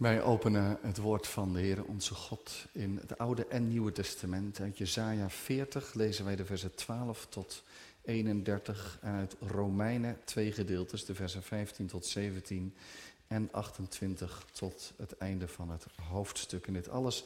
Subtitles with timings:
[0.00, 4.60] Wij openen het woord van de Heer onze God in het Oude en Nieuwe Testament.
[4.60, 7.62] Uit Jesaja 40 lezen wij de versen 12 tot
[8.02, 12.74] 31 en uit Romeinen twee gedeeltes, de versen 15 tot 17
[13.28, 16.66] en 28 tot het einde van het hoofdstuk.
[16.66, 17.24] En dit alles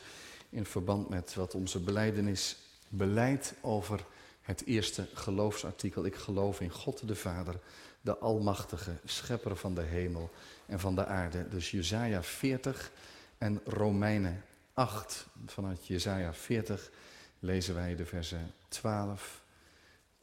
[0.50, 2.56] in verband met wat onze beleidenis
[2.88, 4.04] beleidt over
[4.42, 6.04] het eerste geloofsartikel.
[6.04, 7.60] Ik geloof in God de Vader,
[8.00, 10.30] de Almachtige, Schepper van de hemel
[10.66, 11.48] en van de aarde.
[11.48, 12.92] Dus Jezaja 40
[13.38, 15.26] en Romeinen 8.
[15.46, 16.90] Vanuit Jezaja 40
[17.38, 19.42] lezen wij de versen 12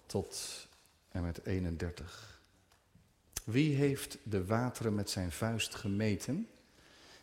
[0.06, 0.68] tot
[1.12, 2.40] en met 31.
[3.44, 6.48] Wie heeft de wateren met zijn vuist gemeten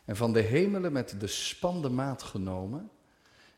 [0.05, 2.89] en van de hemelen met de spande maat genomen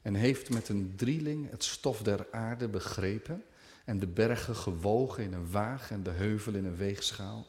[0.01, 3.43] en heeft met een drieling het stof der aarde begrepen
[3.85, 7.47] en de bergen gewogen in een waag en de heuvel in een weegschaal?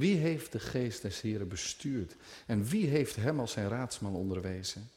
[0.00, 4.90] Wie heeft de geest des Heren bestuurd en wie heeft hem als zijn raadsman onderwezen?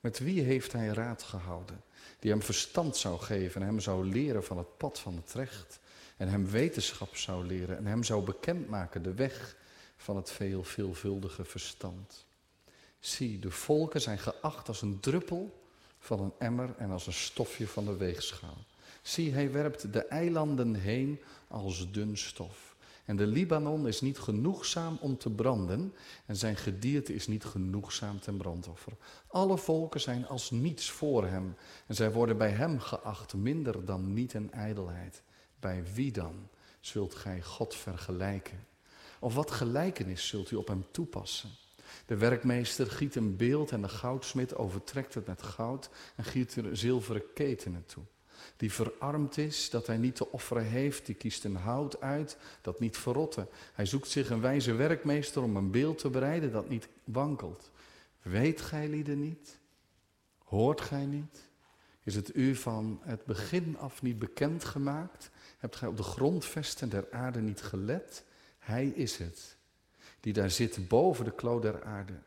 [0.00, 1.82] Met wie heeft hij raad gehouden,
[2.18, 5.80] die hem verstand zou geven en hem zou leren van het pad van het recht
[6.16, 9.56] en hem wetenschap zou leren en hem zou bekendmaken de weg
[9.96, 12.26] van het veel veelvuldige verstand?
[12.98, 15.62] Zie, de volken zijn geacht als een druppel
[15.98, 18.64] van een emmer en als een stofje van de weegschaal.
[19.02, 22.71] Zie, hij werpt de eilanden heen als dun stof.
[23.04, 25.94] En de Libanon is niet genoegzaam om te branden
[26.26, 28.92] en zijn gedierte is niet genoegzaam ten brandoffer.
[29.26, 34.12] Alle volken zijn als niets voor hem en zij worden bij hem geacht minder dan
[34.12, 35.22] niet en ijdelheid.
[35.60, 36.48] Bij wie dan
[36.80, 38.66] zult gij God vergelijken?
[39.20, 41.50] Of wat gelijkenis zult u op hem toepassen?
[42.06, 46.76] De werkmeester giet een beeld en de goudsmid overtrekt het met goud en giet er
[46.76, 48.04] zilveren ketenen toe.
[48.56, 52.80] Die verarmd is, dat hij niet te offeren heeft, die kiest een hout uit dat
[52.80, 53.46] niet verrotte.
[53.72, 57.70] Hij zoekt zich een wijze werkmeester om een beeld te bereiden dat niet wankelt.
[58.22, 59.58] Weet gij lieden niet?
[60.44, 61.50] Hoort gij niet?
[62.04, 65.30] Is het u van het begin af niet bekend gemaakt?
[65.58, 68.24] Hebt gij op de grondvesten der aarde niet gelet?
[68.58, 69.56] Hij is het
[70.22, 72.18] die daar zit boven de kloot der aarde.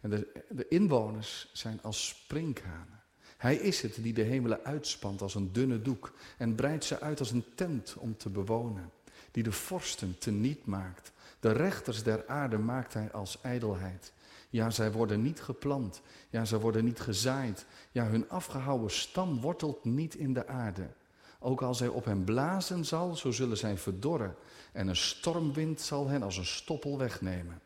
[0.00, 2.99] En de, de inwoners zijn als sprinkhanen.
[3.40, 7.18] Hij is het die de hemelen uitspant als een dunne doek en breidt ze uit
[7.18, 8.90] als een tent om te bewonen.
[9.30, 11.12] Die de vorsten teniet maakt.
[11.40, 14.12] De rechters der aarde maakt hij als ijdelheid.
[14.50, 16.02] Ja, zij worden niet geplant.
[16.30, 17.66] Ja, zij worden niet gezaaid.
[17.92, 20.88] Ja, hun afgehouwen stam wortelt niet in de aarde.
[21.38, 24.34] Ook als hij op hen blazen zal, zo zullen zij verdorren.
[24.72, 27.60] En een stormwind zal hen als een stoppel wegnemen.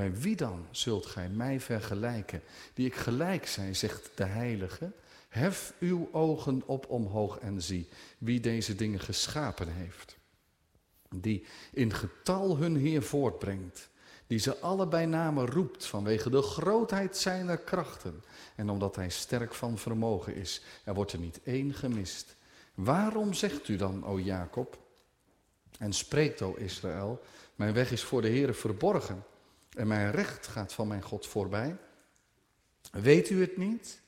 [0.00, 2.42] Bij wie dan zult gij mij vergelijken,
[2.74, 4.92] die ik gelijk zij, zegt de Heilige?
[5.28, 7.88] Hef uw ogen op omhoog en zie
[8.18, 10.16] wie deze dingen geschapen heeft.
[11.08, 13.88] Die in getal hun Heer voortbrengt,
[14.26, 18.24] die ze allebei namen roept vanwege de grootheid zijner krachten.
[18.56, 22.36] En omdat hij sterk van vermogen is, er wordt er niet één gemist.
[22.74, 24.78] Waarom zegt u dan, o Jacob,
[25.78, 27.22] en spreekt, o Israël,
[27.54, 29.24] mijn weg is voor de Heere verborgen
[29.76, 31.76] en mijn recht gaat van mijn God voorbij?
[32.90, 34.00] Weet u het niet?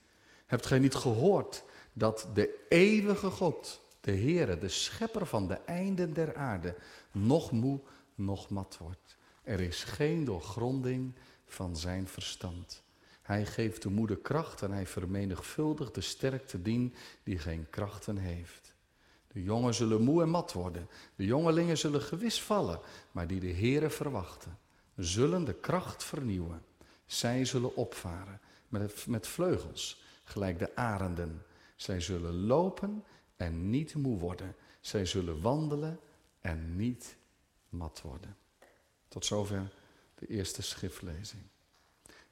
[0.46, 6.12] Hebt gij niet gehoord dat de eeuwige God, de Heere, de schepper van de einden
[6.12, 6.76] der aarde,
[7.12, 7.80] nog moe,
[8.14, 9.16] nog mat wordt?
[9.42, 11.14] Er is geen doorgronding
[11.46, 12.82] van zijn verstand.
[13.22, 18.74] Hij geeft de moeder kracht en hij vermenigvuldigt de sterkte dien die geen krachten heeft.
[19.32, 20.88] De jongen zullen moe en mat worden.
[21.16, 22.80] De jongelingen zullen gewis vallen,
[23.12, 24.58] maar die de Heere verwachten,
[25.04, 26.64] zullen de kracht vernieuwen.
[27.06, 31.42] Zij zullen opvaren met, met vleugels, gelijk de arenden.
[31.76, 33.04] Zij zullen lopen
[33.36, 34.54] en niet moe worden.
[34.80, 36.00] Zij zullen wandelen
[36.40, 37.16] en niet
[37.68, 38.36] mat worden.
[39.08, 39.72] Tot zover
[40.14, 41.42] de eerste schriftlezing.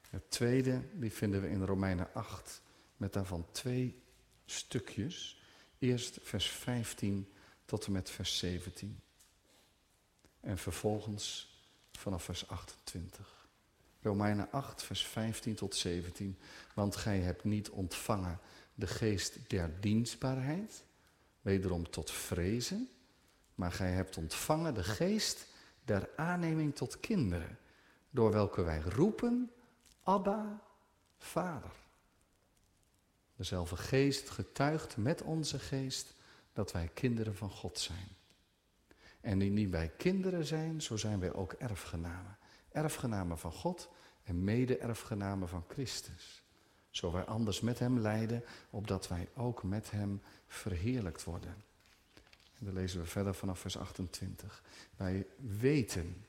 [0.09, 2.61] Het tweede, die vinden we in Romeinen 8,
[2.97, 4.01] met daarvan twee
[4.45, 5.41] stukjes.
[5.79, 7.33] Eerst vers 15
[7.65, 8.99] tot en met vers 17.
[10.39, 11.50] En vervolgens
[12.01, 13.47] vanaf vers 28.
[14.01, 16.39] Romeinen 8, vers 15 tot 17.
[16.73, 18.39] Want gij hebt niet ontvangen
[18.73, 20.83] de geest der dienstbaarheid,
[21.41, 22.89] wederom tot vrezen,
[23.55, 25.47] maar gij hebt ontvangen de geest
[25.83, 27.59] der aanneming tot kinderen,
[28.09, 29.51] door welke wij roepen,
[30.03, 30.61] Abba,
[31.17, 31.71] Vader.
[33.35, 36.13] Dezelfde geest getuigt met onze geest
[36.53, 38.07] dat wij kinderen van God zijn.
[39.21, 42.37] En indien wij kinderen zijn, zo zijn wij ook erfgenamen.
[42.71, 43.89] Erfgenamen van God
[44.23, 46.43] en mede-erfgenamen van Christus.
[46.89, 51.55] Zo wij anders met hem lijden, opdat wij ook met hem verheerlijkt worden.
[52.59, 54.63] En dan lezen we verder vanaf vers 28.
[54.95, 56.25] Wij weten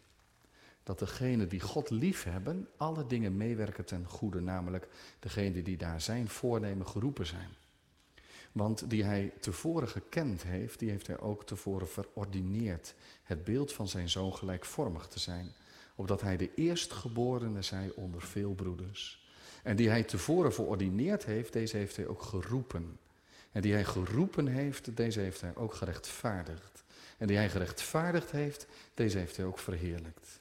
[0.82, 4.88] dat degenen die God lief hebben, alle dingen meewerken ten goede, namelijk
[5.18, 7.48] degenen die daar zijn voornemen geroepen zijn.
[8.52, 12.94] Want die hij tevoren gekend heeft, die heeft hij ook tevoren verordineerd.
[13.22, 15.52] Het beeld van zijn zoon gelijkvormig te zijn.
[15.94, 19.26] Opdat hij de eerstgeborene zij onder veel broeders.
[19.62, 22.98] En die hij tevoren verordineerd heeft, deze heeft hij ook geroepen.
[23.52, 26.84] En die hij geroepen heeft, deze heeft hij ook gerechtvaardigd.
[27.18, 30.40] En die hij gerechtvaardigd heeft, deze heeft hij ook verheerlijkt.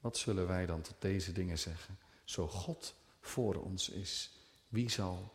[0.00, 1.98] Wat zullen wij dan tot deze dingen zeggen?
[2.24, 4.30] Zo God voor ons is,
[4.68, 5.32] wie zal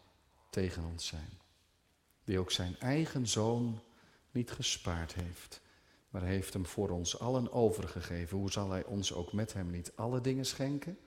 [0.49, 1.40] tegen ons zijn?
[2.23, 3.81] Die ook zijn eigen zoon
[4.31, 5.61] niet gespaard heeft,
[6.09, 8.37] maar heeft hem voor ons allen overgegeven.
[8.37, 10.97] Hoe zal hij ons ook met hem niet alle dingen schenken?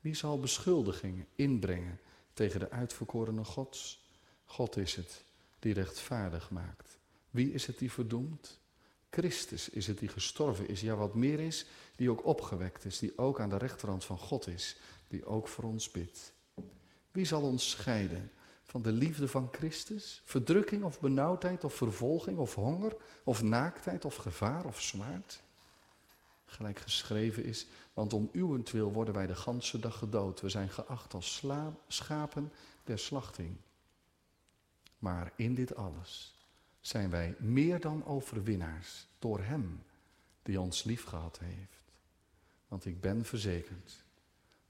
[0.00, 2.00] Wie zal beschuldigingen inbrengen
[2.32, 4.04] tegen de uitverkorene Gods?
[4.44, 5.24] God is het
[5.58, 6.98] die rechtvaardig maakt.
[7.30, 8.58] Wie is het die verdoemt?
[9.10, 11.66] Christus is het die gestorven is, ja wat meer is,
[11.96, 14.76] die ook opgewekt is, die ook aan de rechterhand van God is,
[15.08, 16.32] die ook voor ons bidt.
[17.10, 18.30] Wie zal ons scheiden
[18.74, 20.22] van de liefde van Christus?
[20.24, 25.42] Verdrukking of benauwdheid of vervolging of honger of naaktheid of gevaar of zwaard?
[26.44, 30.40] Gelijk geschreven is, want om uwentwil worden wij de ganse dag gedood.
[30.40, 31.44] We zijn geacht als
[31.88, 32.52] schapen
[32.84, 33.56] der slachting.
[34.98, 36.34] Maar in dit alles
[36.80, 39.82] zijn wij meer dan overwinnaars door Hem
[40.42, 41.92] die ons liefgehad heeft.
[42.68, 44.03] Want ik ben verzekerd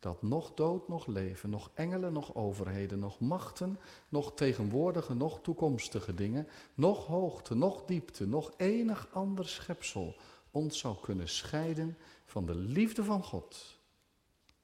[0.04, 3.78] dat nog dood, nog leven, nog engelen, nog overheden, nog machten,
[4.08, 10.16] nog tegenwoordige, nog toekomstige dingen, nog hoogte, nog diepte, nog enig ander schepsel
[10.50, 13.78] ons zou kunnen scheiden van de liefde van God,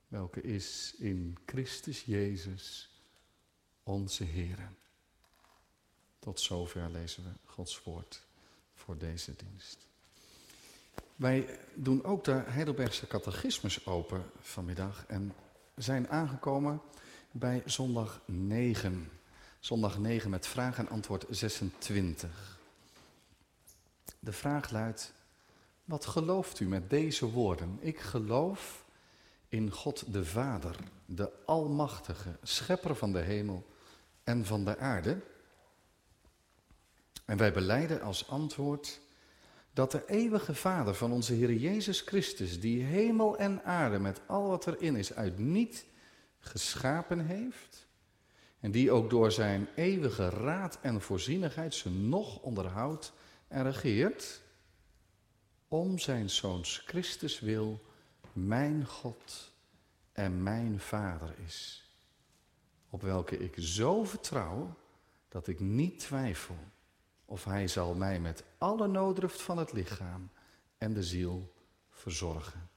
[0.09, 2.91] welke is in Christus Jezus,
[3.83, 4.73] onze Heer.
[6.19, 8.27] Tot zover lezen we Gods woord
[8.75, 9.90] voor deze dienst.
[11.21, 15.35] Wij doen ook de Heidelbergse catechismus open vanmiddag en
[15.75, 16.81] zijn aangekomen
[17.31, 19.11] bij zondag 9.
[19.59, 22.59] Zondag 9 met vraag en antwoord 26.
[24.19, 25.13] De vraag luidt,
[25.85, 27.79] wat gelooft u met deze woorden?
[27.81, 28.85] Ik geloof
[29.49, 30.77] in God de Vader,
[31.07, 33.67] de Almachtige, Schepper van de hemel
[34.25, 35.21] en van de aarde.
[37.25, 39.01] En wij beleiden als antwoord
[39.81, 44.49] dat de eeuwige Vader van onze Heer Jezus Christus, die hemel en aarde met al
[44.49, 45.87] wat erin is, uit niet
[46.39, 47.87] geschapen heeft,
[48.59, 53.13] en die ook door zijn eeuwige raad en voorzienigheid ze nog onderhoudt
[53.49, 54.43] en regeert,
[55.69, 57.85] om zijn Zoons Christus wil,
[58.33, 59.53] mijn God
[60.13, 61.91] en mijn Vader is,
[62.91, 64.77] op welke ik zo vertrouw
[65.29, 66.59] dat ik niet twijfel
[67.31, 70.31] of hij zal mij met alle nooddruft van het lichaam
[70.79, 71.53] en de ziel
[71.91, 72.69] verzorgen.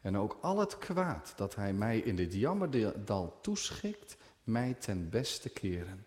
[0.00, 5.48] En ook al het kwaad dat hij mij in dit jammerdal toeschikt, mij ten beste
[5.48, 6.06] keren.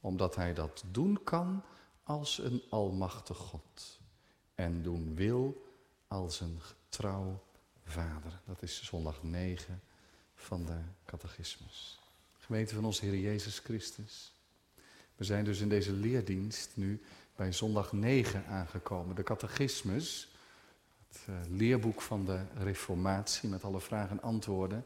[0.00, 1.62] Omdat hij dat doen kan
[2.02, 4.00] als een almachtig God.
[4.54, 5.66] En doen wil
[6.08, 7.42] als een getrouw
[7.84, 8.40] vader.
[8.46, 9.82] Dat is zondag 9
[10.34, 12.00] van de catechismus.
[12.38, 14.32] Gemeente van onze Heer Jezus Christus.
[15.20, 17.00] We zijn dus in deze leerdienst nu
[17.36, 19.16] bij zondag 9 aangekomen.
[19.16, 20.28] De catechismus,
[21.08, 24.84] het uh, leerboek van de reformatie met alle vragen en antwoorden,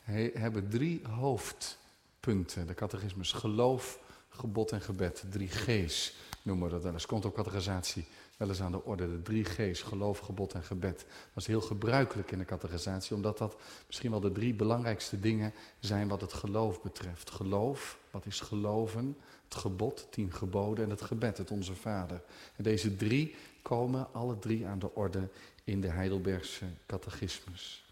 [0.00, 2.66] he, hebben drie hoofdpunten.
[2.66, 3.98] De catechismus geloof,
[4.28, 5.24] gebod en gebed.
[5.30, 7.06] Drie G's noemen we dat wel eens.
[7.06, 9.10] Komt op catechisatie wel eens aan de orde.
[9.10, 10.98] De drie G's, geloof, gebod en gebed.
[11.34, 15.52] Dat is heel gebruikelijk in de catechisatie, omdat dat misschien wel de drie belangrijkste dingen
[15.78, 17.30] zijn wat het geloof betreft.
[17.30, 19.16] Geloof, wat is geloven?
[19.44, 22.22] Het gebod, tien geboden en het gebed, het onze Vader.
[22.56, 25.28] En deze drie komen alle drie aan de orde
[25.64, 27.84] in de Heidelbergse catechismus.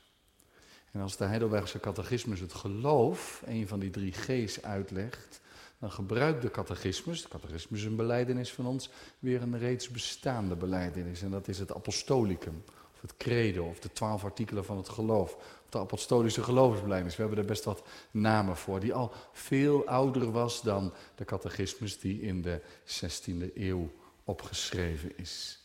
[0.92, 5.40] En als de Heidelbergse catechismus het geloof, een van die drie G's, uitlegt,
[5.78, 10.56] dan gebruikt de catechismus, de catechismus is een beleidenis van ons, weer een reeds bestaande
[10.56, 11.22] beleidenis.
[11.22, 12.62] En dat is het apostolicum,
[12.94, 15.36] of het credo, of de twaalf artikelen van het geloof.
[15.72, 17.16] De apostolische geloofsbeleidenis.
[17.16, 21.98] We hebben er best wat namen voor, die al veel ouder was dan de catechismus
[21.98, 23.90] die in de 16e eeuw
[24.24, 25.58] opgeschreven is.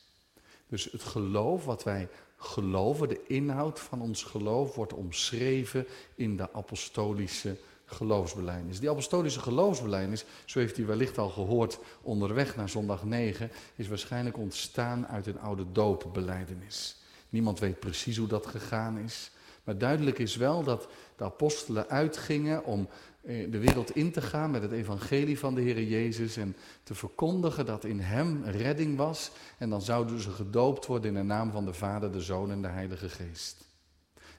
[0.68, 6.54] Dus het geloof, wat wij geloven, de inhoud van ons geloof, wordt omschreven in de
[6.54, 8.80] apostolische geloofsbelijdenis.
[8.80, 14.38] Die apostolische geloofsbelijdenis, zo heeft u wellicht al gehoord onderweg naar zondag 9, is waarschijnlijk
[14.38, 16.96] ontstaan uit een oude doopbeleidenis.
[17.30, 19.32] Niemand weet precies hoe dat gegaan is.
[19.68, 22.88] Maar duidelijk is wel dat de apostelen uitgingen om
[23.22, 26.96] eh, de wereld in te gaan met het evangelie van de Heer Jezus en te
[26.96, 29.32] verkondigen dat in Hem redding was.
[29.58, 32.62] En dan zouden ze gedoopt worden in de naam van de Vader, de Zoon en
[32.62, 33.67] de Heilige Geest.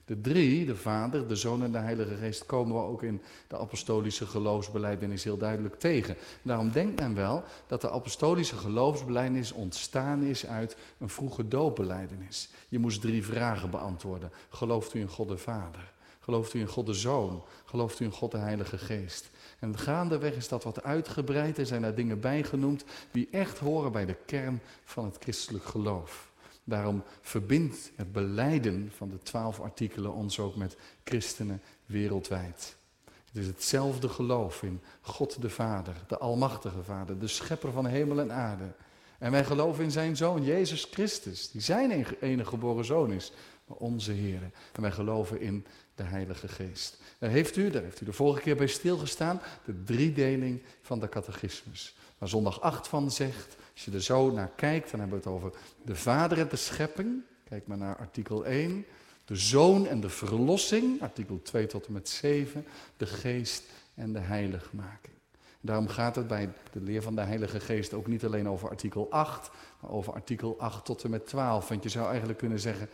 [0.08, 3.58] De drie, de Vader, de Zoon en de Heilige Geest, komen we ook in de
[3.58, 6.16] apostolische geloofsbeleidenis heel duidelijk tegen.
[6.42, 12.50] Daarom denkt men wel dat de apostolische geloofsbeleidenis ontstaan is uit een vroege doopbeleidenis.
[12.68, 14.30] Je moest drie vragen beantwoorden.
[14.48, 15.92] Gelooft u in God de Vader?
[16.20, 17.42] Gelooft u in God de Zoon?
[17.64, 19.30] Gelooft u in God de Heilige Geest?
[19.58, 24.06] En gaandeweg is dat wat uitgebreid en zijn daar dingen bijgenoemd die echt horen bij
[24.06, 26.27] de kern van het christelijk geloof.
[26.68, 32.76] Daarom verbindt het beleiden van de twaalf artikelen ons ook met christenen wereldwijd.
[33.04, 38.20] Het is hetzelfde geloof in God de Vader, de Almachtige Vader, de Schepper van hemel
[38.20, 38.72] en aarde.
[39.18, 43.32] En wij geloven in zijn Zoon, Jezus Christus, die zijn enige geboren Zoon is,
[43.66, 44.42] maar onze Heer.
[44.72, 45.66] En wij geloven in
[45.98, 46.98] de Heilige Geest.
[47.18, 51.08] Daar heeft u, daar heeft u de vorige keer bij stilgestaan, de driedeling van de
[51.08, 51.96] catechismus.
[52.18, 55.34] Waar zondag 8 van zegt, als je er zo naar kijkt, dan hebben we het
[55.34, 55.52] over
[55.84, 57.22] de Vader en de schepping.
[57.48, 58.84] Kijk maar naar artikel 1.
[59.24, 62.64] De Zoon en de verlossing, artikel 2 tot en met 7.
[62.96, 63.62] De Geest
[63.94, 65.14] en de heiligmaking.
[65.60, 69.10] Daarom gaat het bij de leer van de Heilige Geest ook niet alleen over artikel
[69.10, 69.50] 8,
[69.80, 71.68] maar over artikel 8 tot en met 12.
[71.68, 72.88] Want je zou eigenlijk kunnen zeggen,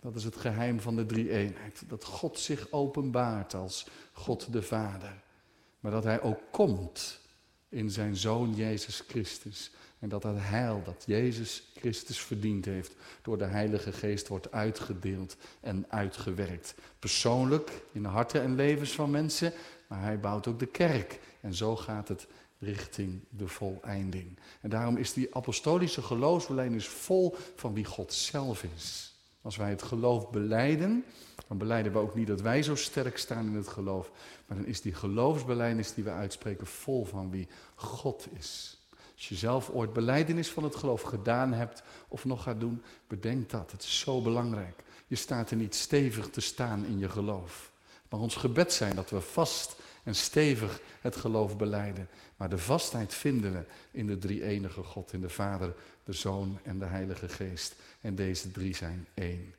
[0.00, 1.82] dat is het geheim van de drie-eenheid.
[1.86, 5.22] Dat God zich openbaart als God de Vader.
[5.80, 7.20] Maar dat Hij ook komt
[7.68, 9.70] in zijn Zoon Jezus Christus.
[10.00, 15.36] En dat het heil dat Jezus Christus verdiend heeft door de Heilige Geest wordt uitgedeeld
[15.60, 16.74] en uitgewerkt.
[16.98, 19.52] Persoonlijk in de harten en levens van mensen,
[19.86, 21.20] maar hij bouwt ook de kerk.
[21.40, 22.26] En zo gaat het
[22.58, 24.38] richting de voleinding.
[24.60, 29.09] En daarom is die apostolische geloofsbelijdenis vol van wie God zelf is.
[29.42, 31.04] Als wij het geloof beleiden,
[31.48, 34.10] dan beleiden we ook niet dat wij zo sterk staan in het geloof,
[34.46, 38.78] maar dan is die geloofsbelijdenis die we uitspreken vol van wie God is.
[39.14, 43.50] Als je zelf ooit beleidenis van het geloof gedaan hebt of nog gaat doen, bedenk
[43.50, 43.70] dat.
[43.72, 44.82] Het is zo belangrijk.
[45.06, 47.70] Je staat er niet stevig te staan in je geloof.
[48.08, 52.08] Maar ons gebed zijn dat we vast en stevig het geloof beleiden.
[52.36, 56.58] Maar de vastheid vinden we in de drie enige God, in de Vader, de Zoon
[56.62, 57.74] en de Heilige Geest.
[58.00, 59.54] En deze drie zijn één.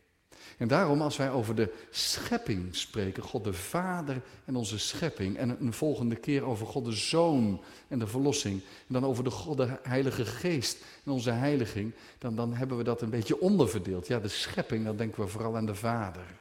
[0.58, 5.58] En daarom, als wij over de schepping spreken, God de Vader en onze schepping, en
[5.60, 9.58] een volgende keer over God de Zoon en de verlossing, en dan over de God
[9.58, 14.08] de Heilige Geest en onze heiliging, dan, dan hebben we dat een beetje onderverdeeld.
[14.08, 16.41] Ja, de schepping, dan denken we vooral aan de Vader.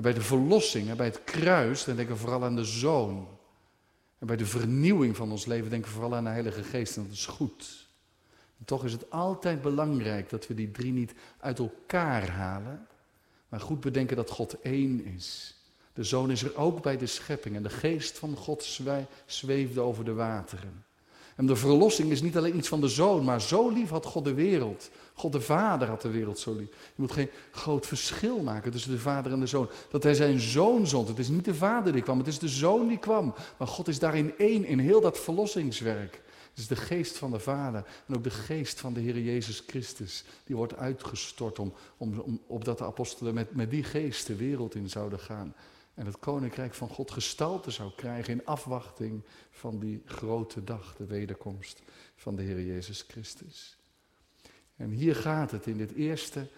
[0.00, 3.28] En bij de verlossing en bij het kruis, dan denken we vooral aan de Zoon.
[4.18, 7.02] En bij de vernieuwing van ons leven denken we vooral aan de Heilige Geest, en
[7.02, 7.88] dat is goed.
[8.64, 12.86] Toch is het altijd belangrijk dat we die drie niet uit elkaar halen,
[13.48, 15.56] maar goed bedenken dat God één is.
[15.92, 18.80] De Zoon is er ook bij de schepping en de geest van God
[19.26, 20.84] zweefde over de wateren.
[21.40, 24.24] En de verlossing is niet alleen iets van de Zoon, maar zo lief had God
[24.24, 24.90] de wereld.
[25.14, 26.68] God de Vader had de wereld zo lief.
[26.68, 29.68] Je moet geen groot verschil maken tussen de Vader en de Zoon.
[29.90, 31.08] Dat hij zijn Zoon zond.
[31.08, 33.34] Het is niet de Vader die kwam, het is de Zoon die kwam.
[33.58, 36.20] Maar God is daarin één, in heel dat verlossingswerk.
[36.50, 39.62] Het is de geest van de Vader en ook de geest van de Heer Jezus
[39.66, 40.24] Christus.
[40.44, 44.74] Die wordt uitgestort om, om, om, opdat de apostelen met, met die geest de wereld
[44.74, 45.54] in zouden gaan.
[45.94, 51.06] En het koninkrijk van God gestalte zou krijgen in afwachting van die grote dag, de
[51.06, 51.82] wederkomst
[52.16, 53.76] van de Heer Jezus Christus.
[54.76, 56.48] En hier gaat het in dit eerste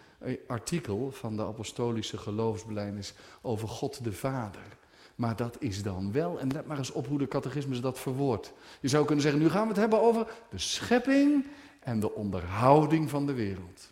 [0.46, 4.80] artikel van de apostolische geloofsbelijdenis over God de Vader.
[5.14, 8.52] Maar dat is dan wel, en let maar eens op hoe de catechismus dat verwoordt.
[8.80, 11.46] Je zou kunnen zeggen, nu gaan we het hebben over de schepping
[11.80, 13.91] en de onderhouding van de wereld.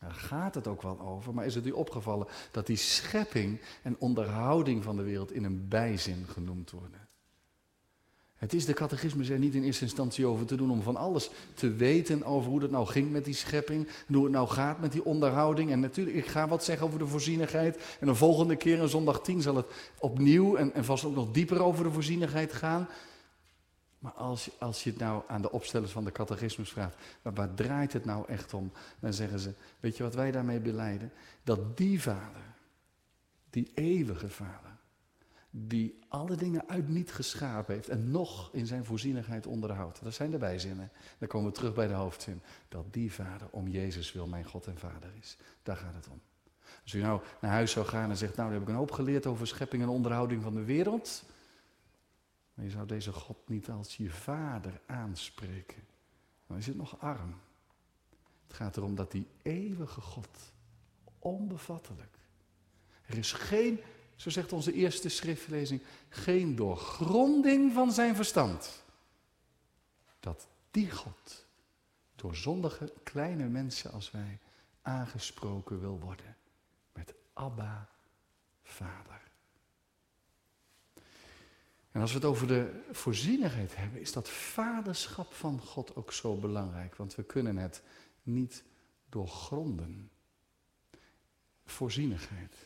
[0.00, 3.96] Daar gaat het ook wel over, maar is het u opgevallen dat die schepping en
[3.98, 7.08] onderhouding van de wereld in een bijzin genoemd worden?
[8.38, 11.30] Het is de catechismus er niet in eerste instantie over te doen om van alles
[11.54, 14.92] te weten over hoe het nou ging met die schepping, hoe het nou gaat met
[14.92, 15.70] die onderhouding.
[15.70, 17.96] En natuurlijk, ik ga wat zeggen over de voorzienigheid.
[18.00, 19.66] En de volgende keer, in zondag 10, zal het
[19.98, 22.88] opnieuw en, en vast ook nog dieper over de voorzienigheid gaan.
[23.98, 27.92] Maar als, als je het nou aan de opstellers van de catechismus vraagt, waar draait
[27.92, 28.72] het nou echt om?
[28.98, 31.12] Dan zeggen ze, weet je wat wij daarmee beleiden?
[31.42, 32.42] Dat die vader,
[33.50, 34.76] die eeuwige vader,
[35.50, 40.02] die alle dingen uit niet geschapen heeft en nog in zijn voorzienigheid onderhoudt.
[40.02, 40.90] Dat zijn de bijzinnen.
[41.18, 42.40] Dan komen we terug bij de hoofdzin.
[42.68, 45.36] Dat die vader om Jezus wil mijn God en vader is.
[45.62, 46.20] Daar gaat het om.
[46.82, 48.90] Als u nou naar huis zou gaan en zegt, nou, dan heb ik een hoop
[48.90, 51.24] geleerd over schepping en onderhouding van de wereld.
[52.58, 55.82] Maar je zou deze God niet als je vader aanspreken.
[56.46, 57.40] Dan is het nog arm.
[58.46, 60.52] Het gaat erom dat die eeuwige God,
[61.18, 62.18] onbevattelijk.
[63.06, 63.80] Er is geen
[64.16, 68.84] zo zegt onze eerste schriftlezing, geen doorgronding van zijn verstand.
[70.20, 71.46] Dat die God
[72.14, 74.38] door zondige kleine mensen als wij
[74.82, 76.36] aangesproken wil worden
[76.92, 77.88] met Abba
[78.62, 79.27] Vader.
[81.98, 86.36] En als we het over de voorzienigheid hebben, is dat vaderschap van God ook zo
[86.36, 86.96] belangrijk.
[86.96, 87.82] Want we kunnen het
[88.22, 88.64] niet
[89.08, 90.10] doorgronden.
[91.64, 92.56] Voorzienigheid.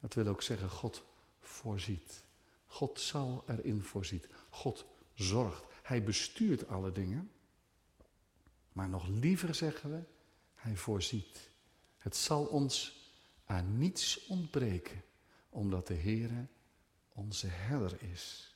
[0.00, 1.04] Dat wil ook zeggen, God
[1.40, 2.24] voorziet.
[2.66, 4.28] God zal erin voorziet.
[4.50, 4.84] God
[5.14, 5.64] zorgt.
[5.82, 7.30] Hij bestuurt alle dingen.
[8.72, 10.02] Maar nog liever zeggen we,
[10.54, 11.50] hij voorziet.
[11.98, 13.00] Het zal ons
[13.44, 15.02] aan niets ontbreken,
[15.48, 16.46] omdat de Heere
[17.08, 18.49] onze herder is.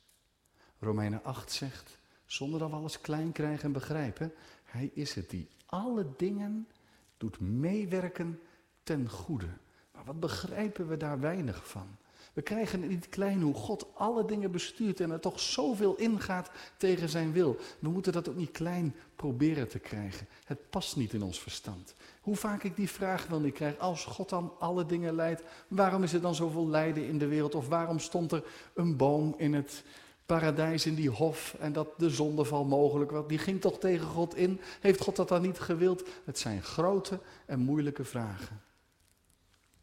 [0.78, 4.32] Romeinen 8 zegt, zonder dat we alles klein krijgen en begrijpen,
[4.64, 6.68] hij is het die alle dingen
[7.16, 8.40] doet meewerken
[8.82, 9.48] ten goede.
[9.92, 11.86] Maar wat begrijpen we daar weinig van?
[12.34, 17.08] We krijgen niet klein hoe God alle dingen bestuurt en er toch zoveel ingaat tegen
[17.08, 17.56] zijn wil.
[17.78, 20.26] We moeten dat ook niet klein proberen te krijgen.
[20.44, 21.94] Het past niet in ons verstand.
[22.20, 26.02] Hoe vaak ik die vraag wel niet krijg, als God dan alle dingen leidt, waarom
[26.02, 27.54] is er dan zoveel lijden in de wereld?
[27.54, 29.84] Of waarom stond er een boom in het
[30.26, 33.26] paradijs, in die hof, en dat de zondeval mogelijk was?
[33.26, 34.60] Die ging toch tegen God in?
[34.80, 36.08] Heeft God dat dan niet gewild?
[36.24, 38.62] Het zijn grote en moeilijke vragen.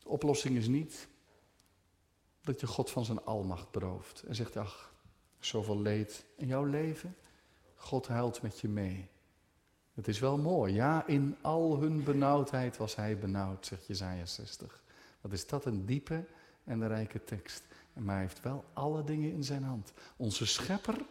[0.04, 1.08] De oplossing is niet
[2.42, 4.94] dat je God van zijn almacht berooft en zegt, ach,
[5.40, 7.16] zoveel leed in jouw leven,
[7.76, 9.10] God huilt met je mee.
[9.94, 14.84] Het is wel mooi, ja, in al hun benauwdheid was hij benauwd, zegt Jezaja 60.
[15.22, 16.26] Wat is dat een diepe
[16.64, 17.64] en rijke tekst.
[17.94, 19.94] Maar hij heeft wel alle dingen in zijn hand.
[20.16, 21.06] Onze schepper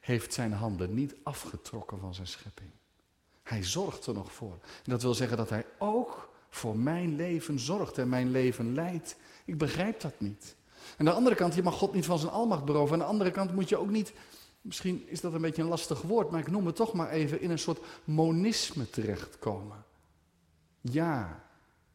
[0.00, 2.70] heeft zijn handen niet afgetrokken van zijn schepping.
[3.42, 4.58] Hij zorgt er nog voor.
[4.62, 9.16] En dat wil zeggen dat hij ook voor mijn leven zorgt en mijn leven leidt.
[9.44, 10.56] Ik begrijp dat niet.
[10.96, 12.92] Aan de andere kant, je mag God niet van zijn almacht beroven.
[12.92, 14.12] Aan de andere kant moet je ook niet,
[14.60, 17.40] misschien is dat een beetje een lastig woord, maar ik noem het toch maar even,
[17.40, 19.84] in een soort monisme terechtkomen.
[20.80, 21.47] Ja,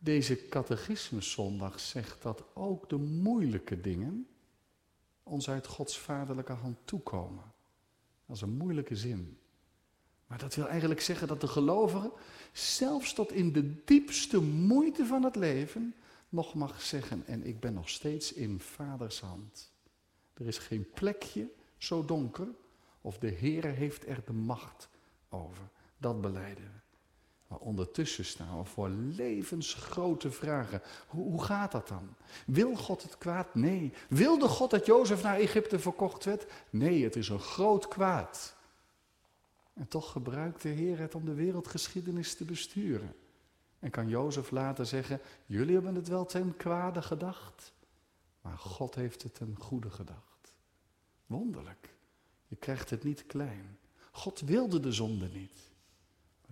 [0.04, 4.28] deze catechismeszondag zegt dat ook de moeilijke dingen
[5.24, 7.44] ons uit Gods vaderlijke hand toekomen.
[8.26, 9.38] Dat is een moeilijke zin.
[10.28, 12.12] Maar dat wil eigenlijk zeggen dat de gelovige
[12.52, 15.96] zelfs tot in de diepste moeite van het leven
[16.30, 19.72] nog mag zeggen, en ik ben nog steeds in vaders hand.
[20.34, 22.48] Er is geen plekje zo donker,
[23.02, 24.90] of de Heere heeft er de macht
[25.30, 25.70] over.
[25.98, 26.83] Dat beleiden we.
[27.54, 30.82] Maar ondertussen staan we voor levensgrote vragen.
[31.08, 32.16] Hoe, hoe, gaat dat dan?
[32.46, 33.56] Wil God het kwaad?
[33.56, 33.94] Nee.
[34.10, 36.46] Wilde God dat Jozef naar Egypte verkocht werd?
[36.70, 38.56] Nee, het is een groot kwaad.
[39.74, 43.16] En toch gebruikt de Heer het om de wereldgeschiedenis te besturen.
[43.80, 47.74] En kan Jozef later zeggen, jullie hebben het wel ten kwade gedacht,
[48.42, 50.54] maar God heeft het ten goede gedacht.
[51.26, 51.94] Wonderlijk.
[52.48, 53.78] Je krijgt het niet klein.
[54.12, 55.72] God wilde de zonde niet.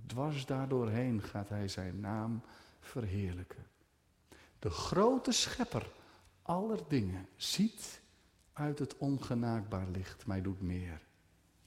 [0.06, 2.42] Dwars daardoorheen gaat hij zijn naam
[2.80, 3.66] verheerlijken.
[4.60, 5.92] De grote schepper
[6.42, 8.02] aller dingen ziet
[8.54, 11.02] uit het ongenaakbaar licht, maar doet meer.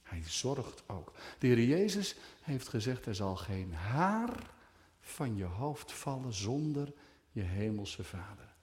[0.03, 1.11] Hij zorgt ook.
[1.39, 4.53] De Heer Jezus heeft gezegd, er zal geen haar
[4.99, 6.93] van je hoofd vallen zonder
[7.31, 8.53] je hemelse Vader.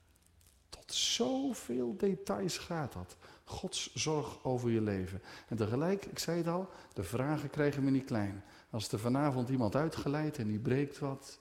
[0.69, 3.17] Tot zoveel details gaat dat.
[3.43, 5.21] Gods zorg over je leven.
[5.47, 8.43] En tegelijk, ik zei het al, de vragen krijgen we niet klein.
[8.73, 11.39] Als er vanavond iemand uitgeleid en die breekt wat,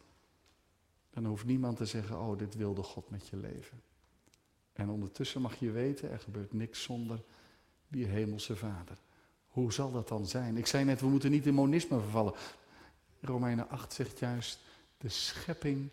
[1.11, 3.83] dan hoeft niemand te zeggen, oh, dit wilde God met je leven.
[4.73, 7.23] En ondertussen mag je weten, er gebeurt niks zonder
[7.89, 8.99] die hemelse Vader.
[9.47, 10.57] Hoe zal dat dan zijn?
[10.57, 12.35] Ik zei net, we moeten niet in monisme vervallen.
[13.21, 14.59] Romeinen 8 zegt juist,
[14.97, 15.91] de schepping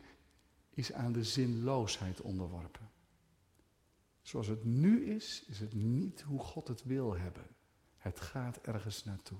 [0.73, 2.89] is aan de zinloosheid onderworpen.
[4.21, 7.47] Zoals het nu is, is het niet hoe God het wil hebben.
[7.97, 9.39] Het gaat ergens naartoe.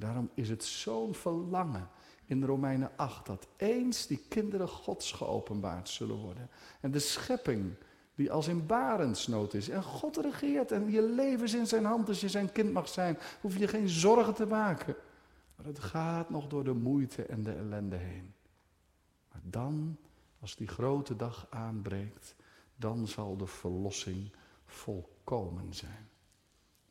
[0.00, 1.88] Daarom is het zo'n verlangen
[2.24, 6.48] in Romeinen 8 dat eens die kinderen Gods geopenbaard zullen worden.
[6.80, 7.74] En de schepping
[8.14, 9.68] die als in barensnood is.
[9.68, 12.88] En God regeert en je leven is in zijn hand als je zijn kind mag
[12.88, 13.18] zijn.
[13.40, 14.96] Hoef je geen zorgen te maken.
[15.56, 18.34] Maar het gaat nog door de moeite en de ellende heen.
[19.32, 19.96] Maar dan,
[20.40, 22.34] als die grote dag aanbreekt,
[22.76, 24.32] dan zal de verlossing
[24.66, 26.08] volkomen zijn.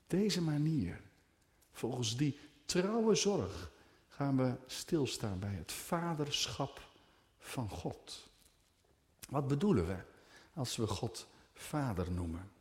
[0.08, 1.02] Deze manier,
[1.72, 2.38] volgens die
[2.70, 3.72] trouwe zorg,
[4.08, 6.88] gaan we stilstaan bij het vaderschap
[7.40, 8.30] van God.
[9.30, 9.96] Wat bedoelen we
[10.54, 12.52] als we God vader noemen?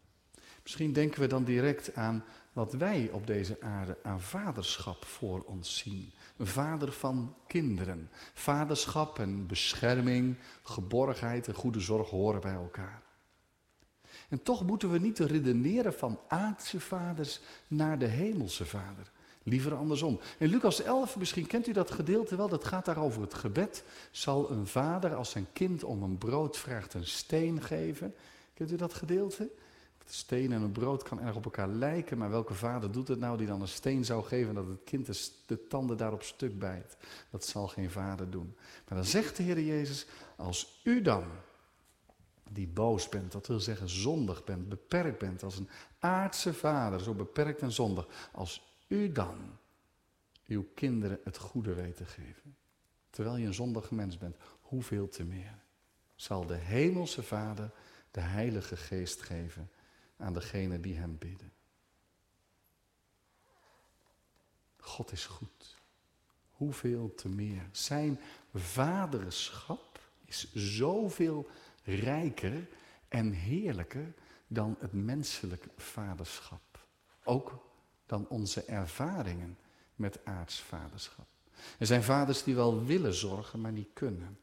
[0.63, 5.79] Misschien denken we dan direct aan wat wij op deze aarde aan vaderschap voor ons
[5.79, 6.13] zien.
[6.37, 8.11] Een vader van kinderen.
[8.35, 13.03] Vaderschap en bescherming, geborgenheid en goede zorg horen bij elkaar.
[14.29, 19.11] En toch moeten we niet redeneren van aardse vaders naar de hemelse vader.
[19.49, 20.21] Liever andersom.
[20.39, 23.85] In Lucas 11, misschien kent u dat gedeelte wel, dat gaat daar over het gebed.
[24.11, 28.15] Zal een vader als zijn kind om een brood vraagt een steen geven?
[28.55, 29.51] Kent u dat gedeelte?
[29.99, 33.19] De steen en het brood kan erg op elkaar lijken, maar welke vader doet het
[33.19, 36.59] nou die dan een steen zou geven dat het kind de, de tanden daarop stuk
[36.59, 36.97] bijt?
[37.31, 38.57] Dat zal geen vader doen.
[38.89, 40.07] Maar dan zegt de Heer Jezus,
[40.37, 41.25] als u dan,
[42.51, 47.15] die boos bent, dat wil zeggen zondig bent, beperkt bent, als een aardse vader, zo
[47.15, 49.59] beperkt en zondig, als u dan
[50.47, 52.57] uw kinderen het goede weet te geven,
[53.11, 55.59] terwijl je een zondige mens bent, hoeveel te meer
[56.21, 57.71] zal de hemelse Vader
[58.11, 59.71] de Heilige Geest geven
[60.17, 61.53] aan degenen die Hem bidden.
[64.77, 65.77] God is goed.
[66.51, 67.69] Hoeveel te meer.
[67.73, 68.21] Zijn
[68.55, 71.49] vaderschap is zoveel
[71.83, 72.69] rijker
[73.09, 74.15] en heerlijker
[74.47, 76.87] dan het menselijke vaderschap.
[77.25, 77.68] Ook
[78.09, 79.59] dan onze ervaringen
[79.95, 81.27] met aards vaderschap.
[81.79, 84.39] Er zijn vaders die wel willen zorgen, maar niet kunnen.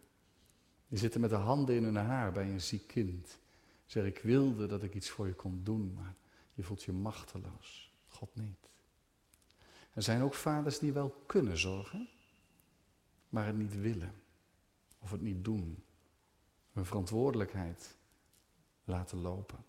[0.87, 3.37] Die zitten met de handen in hun haar bij een ziek kind.
[3.85, 6.15] Zeg, ik wilde dat ik iets voor je kon doen, maar
[6.53, 7.93] je voelt je machteloos.
[8.07, 8.69] God niet.
[9.93, 12.09] Er zijn ook vaders die wel kunnen zorgen,
[13.29, 14.13] maar het niet willen.
[14.99, 15.83] Of het niet doen.
[16.73, 17.95] Hun verantwoordelijkheid
[18.83, 19.63] laten lopen.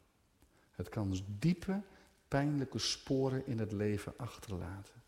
[0.70, 1.82] Het kan diepe,
[2.28, 5.02] pijnlijke sporen in het leven achterlaten.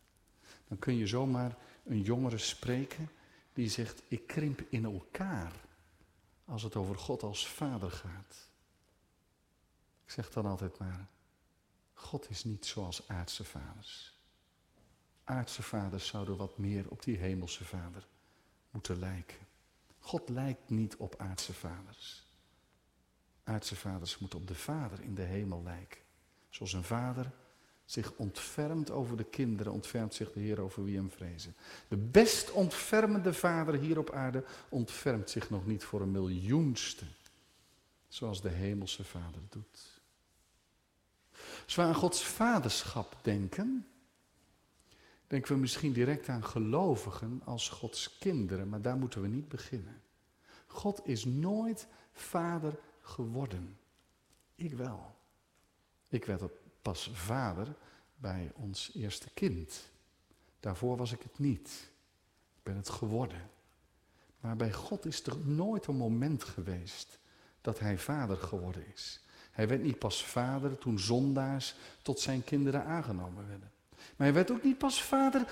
[0.68, 3.08] Dan kun je zomaar een jongere spreken
[3.52, 5.52] die zegt, ik krimp in elkaar
[6.44, 8.48] als het over God als vader gaat.
[10.04, 11.08] Ik zeg dan altijd maar,
[11.94, 14.16] God is niet zoals aardse vaders.
[15.24, 18.06] Aardse vaders zouden wat meer op die hemelse vader
[18.70, 19.38] moeten lijken.
[19.98, 22.26] God lijkt niet op aardse vaders.
[23.44, 26.00] Aardse vaders moeten op de vader in de hemel lijken.
[26.48, 27.30] Zoals een vader
[27.84, 31.54] zich ontfermt over de kinderen, ontfermt zich de Heer over wie hem vrezen.
[31.88, 37.04] De best ontfermende vader hier op aarde ontfermt zich nog niet voor een miljoenste,
[38.08, 40.00] zoals de hemelse vader doet.
[41.64, 43.86] Als we aan Gods vaderschap denken,
[45.26, 50.02] denken we misschien direct aan gelovigen als Gods kinderen, maar daar moeten we niet beginnen.
[50.66, 53.78] God is nooit vader geworden.
[54.54, 55.17] Ik wel.
[56.08, 56.42] Ik werd
[56.82, 57.74] pas vader
[58.16, 59.90] bij ons eerste kind.
[60.60, 61.90] Daarvoor was ik het niet.
[62.56, 63.50] Ik ben het geworden.
[64.40, 67.18] Maar bij God is er nooit een moment geweest
[67.60, 69.20] dat hij vader geworden is.
[69.50, 73.70] Hij werd niet pas vader toen zondaars tot zijn kinderen aangenomen werden.
[73.88, 75.46] Maar hij werd ook niet pas vader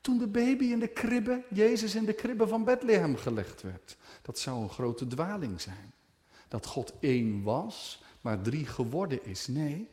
[0.00, 3.96] toen de baby in de kribbe, Jezus in de kribbe van Bethlehem gelegd werd.
[4.22, 5.92] Dat zou een grote dwaling zijn.
[6.48, 9.46] Dat God één was, maar drie geworden is.
[9.46, 9.88] Nee,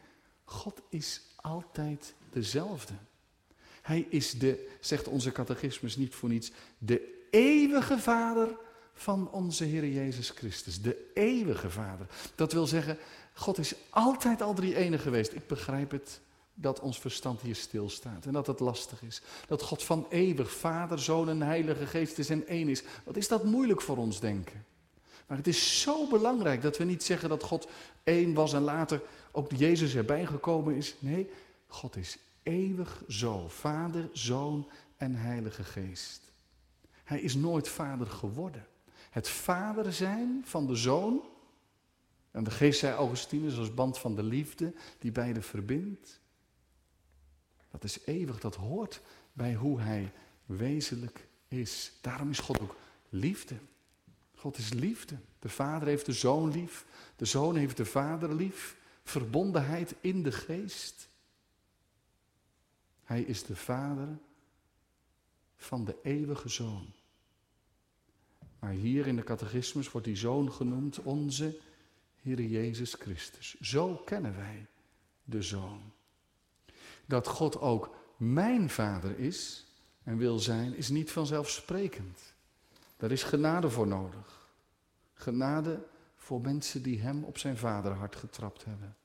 [0.46, 2.94] God is altijd dezelfde.
[3.82, 8.58] Hij is de, zegt onze catechismus niet voor niets, de eeuwige Vader
[8.94, 10.82] van onze Heer Jezus Christus.
[10.82, 12.08] De eeuwige Vader.
[12.36, 12.98] Dat wil zeggen,
[13.34, 15.34] God is altijd al drie enig geweest.
[15.34, 16.20] Ik begrijp het
[16.54, 19.22] dat ons verstand hier stilstaat en dat het lastig is.
[19.48, 22.84] Dat God van eeuwig Vader, Zoon en Heilige Geest is en één is.
[23.04, 24.66] Wat is dat moeilijk voor ons denken?
[25.28, 27.68] Maar het is zo belangrijk dat we niet zeggen dat God
[28.04, 29.02] één was en later
[29.36, 30.96] ook Jezus erbij gekomen is.
[31.00, 31.30] Nee,
[31.68, 33.48] God is eeuwig zo.
[33.48, 36.22] Vader, Zoon en Heilige Geest.
[37.04, 38.68] Hij is nooit vader geworden.
[39.10, 41.22] Het vader zijn van de Zoon.
[42.32, 46.20] En de Geest, zei Augustinus, als band van de liefde die beide verbindt.
[47.72, 49.02] Dat is eeuwig, dat hoort
[49.34, 50.12] bij hoe hij
[50.46, 51.92] wezenlijk is.
[52.02, 52.76] Daarom is God ook
[53.10, 53.56] liefde.
[54.36, 55.16] God is liefde.
[55.40, 56.86] De Vader heeft de Zoon lief.
[57.16, 58.78] De Zoon heeft de Vader lief.
[59.06, 61.10] Verbondenheid in de geest.
[63.04, 64.18] Hij is de Vader
[65.58, 66.94] van de eeuwige Zoon.
[68.60, 71.60] Maar hier in de catechismus wordt die Zoon genoemd onze
[72.22, 73.60] Heer Jezus Christus.
[73.60, 74.68] Zo kennen wij
[75.24, 75.82] de Zoon.
[77.06, 79.66] Dat God ook mijn Vader is
[80.04, 82.34] en wil zijn, is niet vanzelfsprekend.
[82.98, 84.50] Daar is genade voor nodig.
[85.14, 85.88] Genade
[86.26, 88.96] voor mensen die hem op zijn vaderhart getrapt hebben.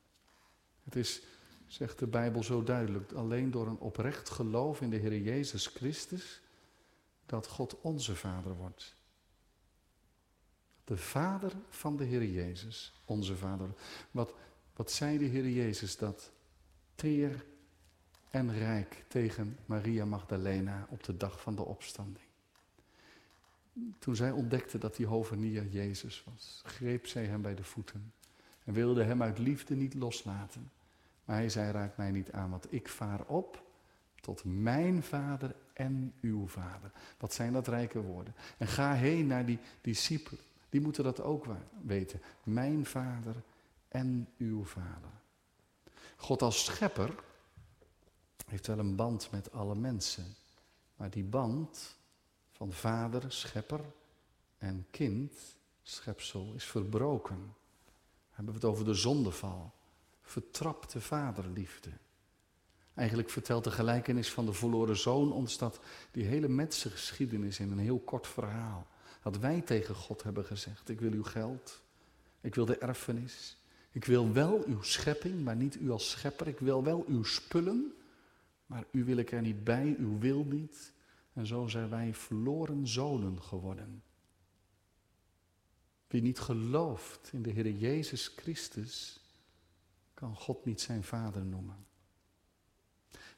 [0.83, 1.21] Het is,
[1.67, 6.41] zegt de Bijbel zo duidelijk, alleen door een oprecht geloof in de Heer Jezus Christus
[7.25, 8.95] dat God onze Vader wordt.
[10.83, 13.69] De Vader van de Heer Jezus, onze Vader.
[14.11, 14.33] Wat,
[14.73, 16.31] wat zei de Heer Jezus dat
[16.95, 17.45] teer
[18.29, 22.30] en rijk tegen Maria Magdalena op de dag van de opstanding?
[23.99, 28.13] Toen zij ontdekte dat die hovenier Jezus was, greep zij hem bij de voeten
[28.63, 30.71] en wilde hem uit liefde niet loslaten.
[31.25, 33.63] Maar hij zei, raak mij niet aan, want ik vaar op
[34.21, 36.91] tot mijn vader en uw vader.
[37.17, 38.33] Wat zijn dat rijke woorden.
[38.57, 41.45] En ga heen naar die discipelen, die moeten dat ook
[41.81, 42.21] weten.
[42.43, 43.35] Mijn vader
[43.91, 45.09] en uw Vader.
[46.15, 47.15] God als schepper
[48.45, 50.35] heeft wel een band met alle mensen.
[50.95, 51.95] Maar die band
[52.61, 53.79] van vader, schepper
[54.57, 55.33] en kind,
[55.81, 57.35] schepsel, is verbroken.
[57.35, 59.73] Dan hebben we het over de zondeval.
[60.21, 61.89] Vertrapte vaderliefde.
[62.93, 65.79] Eigenlijk vertelt de gelijkenis van de verloren zoon ons dat
[66.11, 68.87] die hele mensengeschiedenis in een heel kort verhaal.
[69.23, 71.81] Dat wij tegen God hebben gezegd, ik wil uw geld,
[72.41, 73.57] ik wil de erfenis,
[73.91, 77.93] ik wil wel uw schepping, maar niet u als schepper, ik wil wel uw spullen,
[78.65, 80.93] maar u wil ik er niet bij, uw wil niet.
[81.33, 84.03] En zo zijn wij verloren zonen geworden.
[86.07, 89.19] Wie niet gelooft in de Heer Jezus Christus,
[90.13, 91.85] kan God niet zijn vader noemen.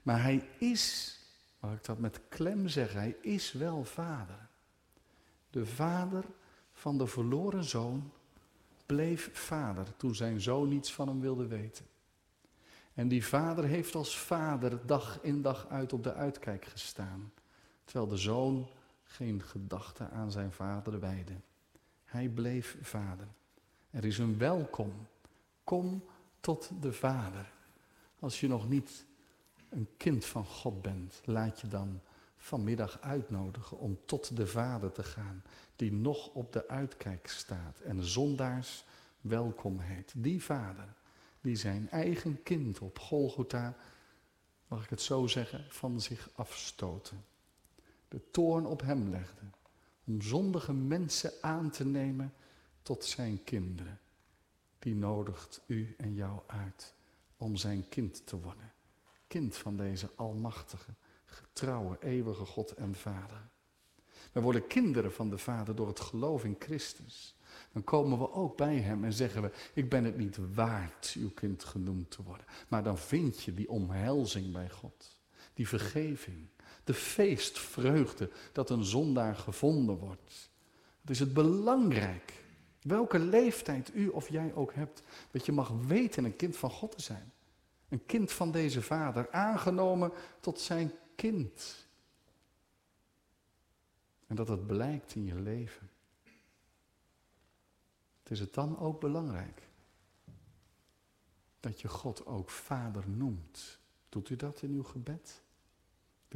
[0.03, 1.19] Maar hij is,
[1.59, 4.49] mag ik dat met klem zeggen, hij is wel vader.
[5.49, 6.25] De vader
[6.73, 8.11] van de verloren zoon
[8.85, 11.85] bleef vader toen zijn zoon niets van hem wilde weten.
[12.93, 17.31] En die vader heeft als vader dag in dag uit op de uitkijk gestaan,
[17.83, 18.67] terwijl de zoon
[19.03, 21.33] geen gedachte aan zijn vader wijde.
[22.05, 23.27] Hij bleef vader.
[23.89, 24.93] Er is een welkom.
[25.63, 26.03] Kom
[26.39, 27.51] tot de vader.
[28.19, 29.05] Als je nog niet
[29.69, 32.01] een kind van God bent, laat je dan
[32.37, 35.43] vanmiddag uitnodigen om tot de Vader te gaan,
[35.75, 38.85] die nog op de uitkijk staat en zondaars
[39.21, 40.13] welkom heet.
[40.15, 40.93] Die Vader,
[41.41, 43.75] die zijn eigen kind op Golgotha,
[44.67, 47.23] mag ik het zo zeggen, van zich afstoten.
[48.13, 49.41] De toorn op hem legde,
[50.05, 52.33] om zondige mensen aan te nemen
[52.81, 53.99] tot zijn kinderen.
[54.79, 56.93] Die nodigt u en jou uit
[57.37, 58.73] om zijn kind te worden.
[59.27, 60.93] Kind van deze almachtige,
[61.25, 63.49] getrouwe, eeuwige God en Vader.
[64.31, 67.35] We worden kinderen van de Vader door het geloof in Christus.
[67.71, 71.31] Dan komen we ook bij Hem en zeggen we, ik ben het niet waard uw
[71.31, 72.45] kind genoemd te worden.
[72.67, 75.19] Maar dan vind je die omhelzing bij God,
[75.53, 76.47] die vergeving,
[76.83, 80.49] de feestvreugde dat een zondaar gevonden wordt.
[81.01, 82.33] Het is het belangrijk,
[82.81, 86.91] welke leeftijd u of jij ook hebt, dat je mag weten een kind van God
[86.91, 87.31] te zijn.
[87.89, 91.87] Een kind van deze vader, aangenomen tot zijn kind.
[94.27, 95.89] En dat het blijkt in je leven.
[98.23, 99.61] Het is het dan ook belangrijk
[101.59, 103.79] dat je God ook vader noemt.
[104.09, 105.42] Doet u dat in uw gebed?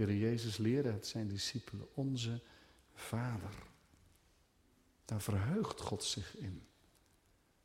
[0.05, 2.41] De Jezus leerde het zijn discipelen, onze
[2.93, 3.49] vader.
[5.05, 6.67] Daar verheugt God zich in.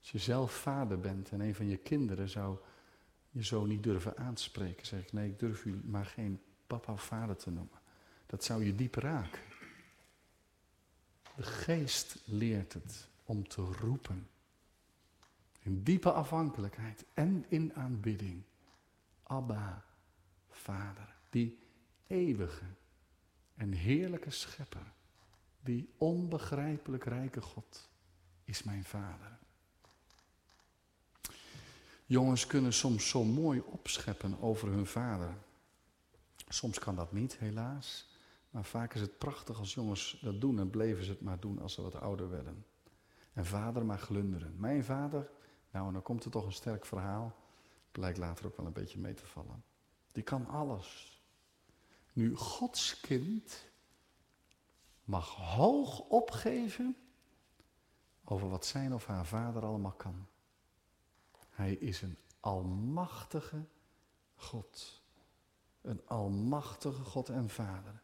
[0.00, 2.58] Als je zelf vader bent en een van je kinderen zou
[3.30, 7.04] je zo niet durven aanspreken, zeg ik, nee, ik durf u maar geen papa of
[7.04, 7.80] vader te noemen.
[8.26, 9.42] Dat zou je diep raken.
[11.36, 14.28] De geest leert het om te roepen.
[15.60, 18.42] In diepe afhankelijkheid en in aanbidding.
[19.22, 19.84] Abba,
[20.48, 21.61] Vader, die
[22.12, 22.64] eeuwige
[23.54, 24.92] en heerlijke schepper,
[25.60, 27.90] die onbegrijpelijk rijke God,
[28.44, 29.38] is mijn Vader.
[32.06, 35.34] Jongens kunnen soms zo mooi opscheppen over hun vader.
[36.48, 38.10] Soms kan dat niet, helaas.
[38.50, 41.58] Maar vaak is het prachtig als jongens dat doen en bleven ze het maar doen
[41.58, 42.66] als ze wat ouder werden.
[43.32, 44.54] En vader maar glunderen.
[44.56, 45.30] Mijn vader,
[45.70, 47.36] nou en dan komt er toch een sterk verhaal.
[47.92, 49.64] Blijkt later ook wel een beetje mee te vallen.
[50.12, 51.11] Die kan alles.
[52.12, 53.64] Nu, Gods kind
[55.04, 56.96] mag hoog opgeven
[58.24, 60.26] over wat zijn of haar vader allemaal kan.
[61.50, 63.64] Hij is een almachtige
[64.34, 65.00] God.
[65.80, 68.02] Een almachtige God en Vader.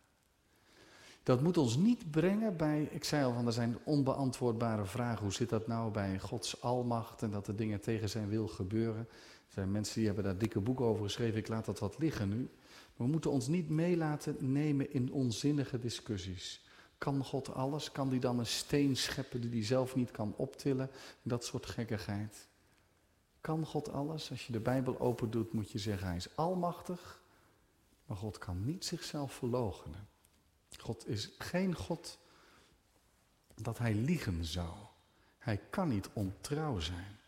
[1.22, 5.22] Dat moet ons niet brengen bij, ik zei al van er zijn onbeantwoordbare vragen.
[5.22, 9.08] Hoe zit dat nou bij Gods almacht en dat de dingen tegen zijn wil gebeuren?
[9.46, 12.28] Er zijn mensen die hebben daar dikke boeken over geschreven, ik laat dat wat liggen
[12.28, 12.50] nu.
[12.98, 16.64] We moeten ons niet meelaten nemen in onzinnige discussies.
[16.98, 17.92] Kan God alles?
[17.92, 20.90] Kan die dan een steen scheppen die hij zelf niet kan optillen?
[21.22, 22.48] Dat soort gekkigheid.
[23.40, 24.30] Kan God alles?
[24.30, 27.22] Als je de Bijbel open doet, moet je zeggen, hij is almachtig.
[28.06, 30.08] Maar God kan niet zichzelf verloochenen.
[30.78, 32.18] God is geen God
[33.54, 34.74] dat hij liegen zou.
[35.38, 37.18] Hij kan niet ontrouw zijn.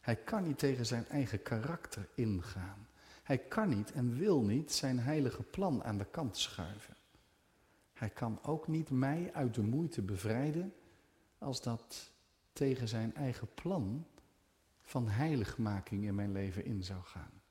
[0.00, 2.88] Hij kan niet tegen zijn eigen karakter ingaan.
[3.22, 6.96] Hij kan niet en wil niet zijn heilige plan aan de kant schuiven.
[7.92, 10.74] Hij kan ook niet mij uit de moeite bevrijden
[11.38, 12.10] als dat
[12.52, 14.06] tegen zijn eigen plan
[14.80, 17.42] van heiligmaking in mijn leven in zou gaan.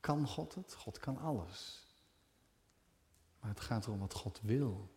[0.00, 0.74] Kan God het?
[0.74, 1.86] God kan alles.
[3.40, 4.90] Maar het gaat erom wat God wil.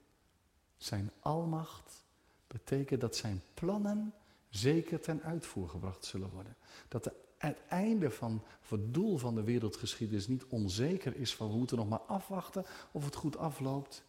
[0.78, 2.04] Zijn almacht
[2.47, 4.13] betekent dat zijn plannen
[4.49, 6.56] zeker ten uitvoer gebracht zullen worden.
[6.88, 11.58] Dat de het einde van, het doel van de wereldgeschiedenis niet onzeker is van we
[11.58, 14.03] moeten nog maar afwachten of het goed afloopt,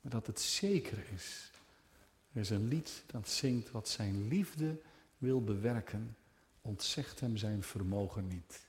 [0.00, 1.50] maar dat het zeker is.
[2.32, 4.80] Er is een lied dat zingt wat zijn liefde
[5.18, 6.16] wil bewerken,
[6.62, 8.60] ontzegt hem zijn vermogen niet.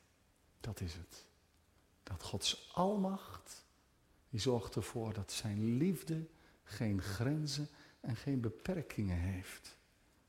[0.60, 1.26] Dat is het.
[2.04, 3.64] Dat Gods almacht,
[4.30, 6.26] die zorgt ervoor dat zijn liefde
[6.64, 7.68] geen grenzen
[8.00, 9.76] en geen beperkingen heeft.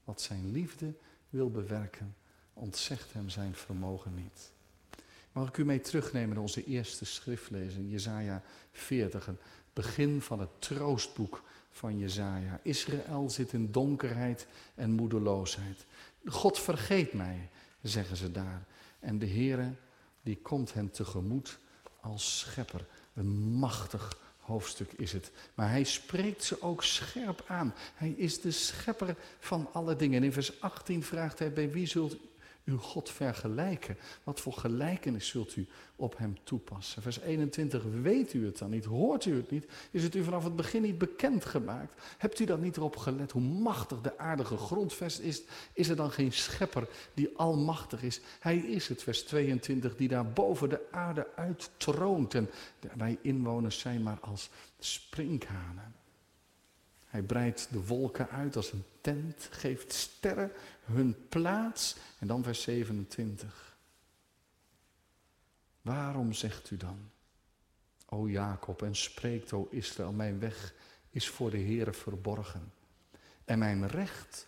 [0.05, 0.95] Wat zijn liefde
[1.31, 2.15] wil bewerken,
[2.55, 4.53] ontzegt hem zijn vermogen niet.
[5.33, 9.41] Mag ik u mee terugnemen naar onze eerste schriftlezing, Jezaja 40, het
[9.73, 12.61] begin van het troostboek van Jezaja.
[12.63, 15.85] Israël zit in donkerheid en moedeloosheid.
[16.25, 17.51] God vergeet mij,
[17.83, 18.67] zeggen ze daar.
[19.01, 19.73] En de Heere,
[20.23, 21.59] die komt hen tegemoet
[22.01, 22.87] als schepper.
[23.15, 25.31] Een machtig hoofdstuk is het.
[25.55, 27.75] Maar hij spreekt ze ook scherp aan.
[27.95, 30.17] Hij is de schepper van alle dingen.
[30.17, 32.17] En in vers 18 vraagt hij, bij wie zult
[32.65, 33.97] uw God vergelijken?
[34.25, 37.03] Wat voor gelijkenis zult u op hem toepassen?
[37.03, 38.85] Vers 21, weet u het dan niet?
[38.85, 39.67] Hoort u het niet?
[39.91, 42.03] Is het u vanaf het begin niet bekend gemaakt?
[42.19, 45.43] Hebt u dan niet erop gelet hoe machtig de aardige grondvest is?
[45.73, 48.21] Is er dan geen schepper die almachtig is?
[48.41, 52.35] Hij is het, vers 22, die daar boven de aarde uittroont.
[52.35, 52.51] En
[52.97, 55.95] wij inwoners zijn maar als sprinkhanen.
[57.15, 60.53] Hij breidt de wolken uit als een tent, geeft sterren
[60.85, 61.97] hun plaats.
[62.19, 63.77] En dan vers 27.
[65.83, 67.11] Waarom zegt u dan,
[68.07, 70.75] o Jacob, en spreekt, o Israël, mijn weg
[71.11, 72.73] is voor de Heere verborgen.
[73.45, 74.47] En mijn recht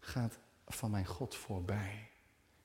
[0.00, 2.08] gaat van mijn God voorbij.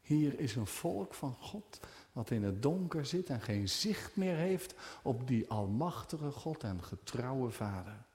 [0.01, 1.79] Hier is een volk van God
[2.11, 6.83] wat in het donker zit en geen zicht meer heeft op die almachtige God en
[6.83, 8.05] getrouwe Vader.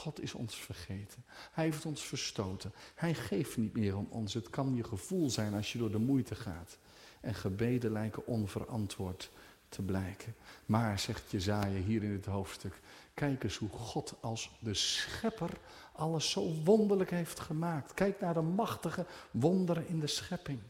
[0.00, 1.24] God is ons vergeten.
[1.52, 2.72] Hij heeft ons verstoten.
[2.94, 4.34] Hij geeft niet meer om ons.
[4.34, 6.78] Het kan je gevoel zijn als je door de moeite gaat.
[7.20, 9.30] En gebeden lijken onverantwoord
[9.68, 10.34] te blijken.
[10.66, 12.80] Maar, zegt Jezaja hier in het hoofdstuk,
[13.14, 15.50] kijk eens hoe God als de schepper
[15.92, 17.94] alles zo wonderlijk heeft gemaakt.
[17.94, 20.60] Kijk naar de machtige wonderen in de schepping.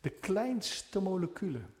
[0.00, 1.74] De kleinste moleculen.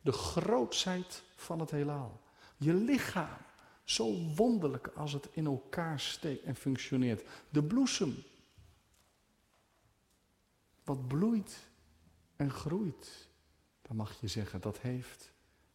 [0.00, 2.20] De grootsheid van het heelal.
[2.56, 3.44] Je lichaam.
[3.86, 7.24] Zo wonderlijk als het in elkaar steekt en functioneert.
[7.50, 8.22] De bloesem.
[10.84, 11.58] Wat bloeit
[12.36, 13.28] en groeit.
[13.82, 15.32] Dan mag je zeggen, dat heeft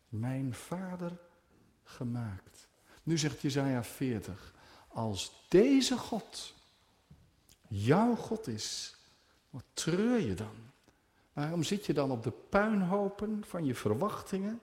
[0.10, 1.17] mijn vader
[1.84, 2.67] gemaakt.
[3.04, 4.54] Nu zegt Jezaja 40,
[4.88, 6.54] als deze God
[7.67, 8.95] jouw God is,
[9.50, 10.56] wat treur je dan?
[11.34, 14.62] Waarom zit je dan op de puinhopen van je verwachtingen?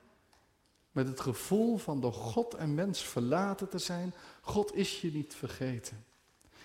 [0.93, 4.15] Met het gevoel van door God en mens verlaten te zijn.
[4.41, 6.05] God is je niet vergeten.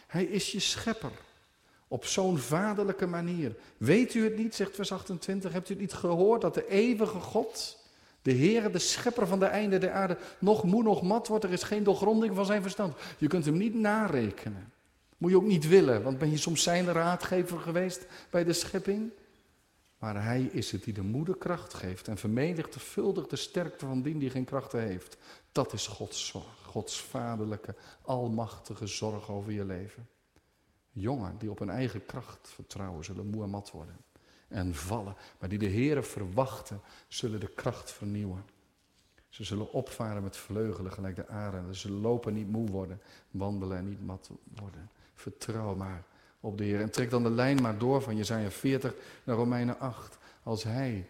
[0.08, 1.12] Hij is je schepper.
[1.88, 3.56] Op zo'n vaderlijke manier.
[3.78, 7.20] Weet u het niet, zegt vers 28, hebt u het niet gehoord dat de eeuwige
[7.20, 7.78] God,
[8.22, 11.44] de Heer, de schepper van de einde der aarde, nog moe nog mat wordt.
[11.44, 12.96] Er is geen doorgronding van zijn verstand.
[13.18, 14.72] Je kunt hem niet narekenen.
[15.18, 19.12] Moet je ook niet willen, want ben je soms zijn raadgever geweest bij de schepping?
[20.04, 24.30] Maar hij is het die de moederkracht geeft en vermenigvuldigt de sterkte van die die
[24.30, 25.18] geen krachten heeft.
[25.52, 30.08] Dat is Gods zorg, Gods vaderlijke, almachtige zorg over je leven.
[30.90, 33.98] Jongen die op hun eigen kracht vertrouwen, zullen moe en mat worden
[34.48, 35.16] en vallen.
[35.40, 38.46] Maar die de Heeren verwachten, zullen de kracht vernieuwen.
[39.30, 41.76] Ze zullen opvaren met vleugelen gelijk de arenden.
[41.76, 44.90] Ze zullen lopen niet moe worden, wandelen en niet mat worden.
[45.14, 46.04] Vertrouw maar
[46.44, 46.82] op de Heer.
[46.82, 50.18] En trek dan de lijn maar door van Jezaja 40 naar Romeinen 8.
[50.44, 51.08] Als Hij,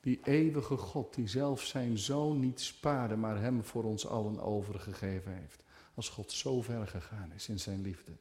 [0.00, 5.32] die eeuwige God, die zelf zijn zoon niet spaarde, maar hem voor ons allen overgegeven
[5.32, 5.62] heeft.
[5.94, 8.12] Als God zo ver gegaan is in zijn liefde,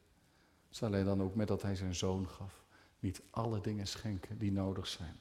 [0.70, 2.64] zal Hij dan ook met dat Hij zijn zoon gaf,
[3.00, 5.20] niet alle dingen schenken die nodig zijn.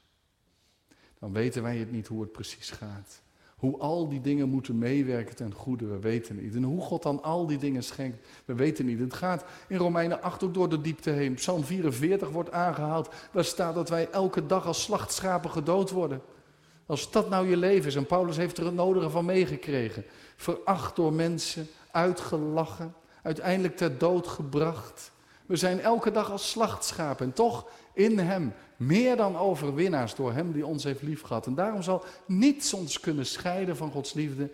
[1.19, 3.23] Dan weten wij het niet hoe het precies gaat.
[3.61, 6.55] Hoe al die dingen moeten meewerken ten goede, we weten niet.
[6.55, 8.99] En hoe God dan al die dingen schenkt, we weten niet.
[8.99, 11.35] Het gaat in Romeinen 8 ook door de diepte heen.
[11.35, 13.09] Psalm 44 wordt aangehaald.
[13.33, 16.23] Daar staat dat wij elke dag als slachtschapen gedood worden.
[16.87, 20.05] Als dat nou je leven is, en Paulus heeft er het nodige van meegekregen.
[20.37, 25.13] Veracht door mensen, uitgelachen, uiteindelijk ter dood gebracht.
[25.47, 30.53] We zijn elke dag als slachtschapen en toch in Hem meer dan overwinnaars door Hem
[30.53, 31.47] die ons heeft liefgehad.
[31.47, 34.51] En daarom zal niets ons kunnen scheiden van Gods liefde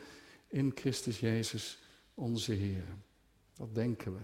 [0.49, 1.78] in Christus Jezus,
[2.14, 2.84] onze Heer.
[3.57, 4.20] Wat denken we?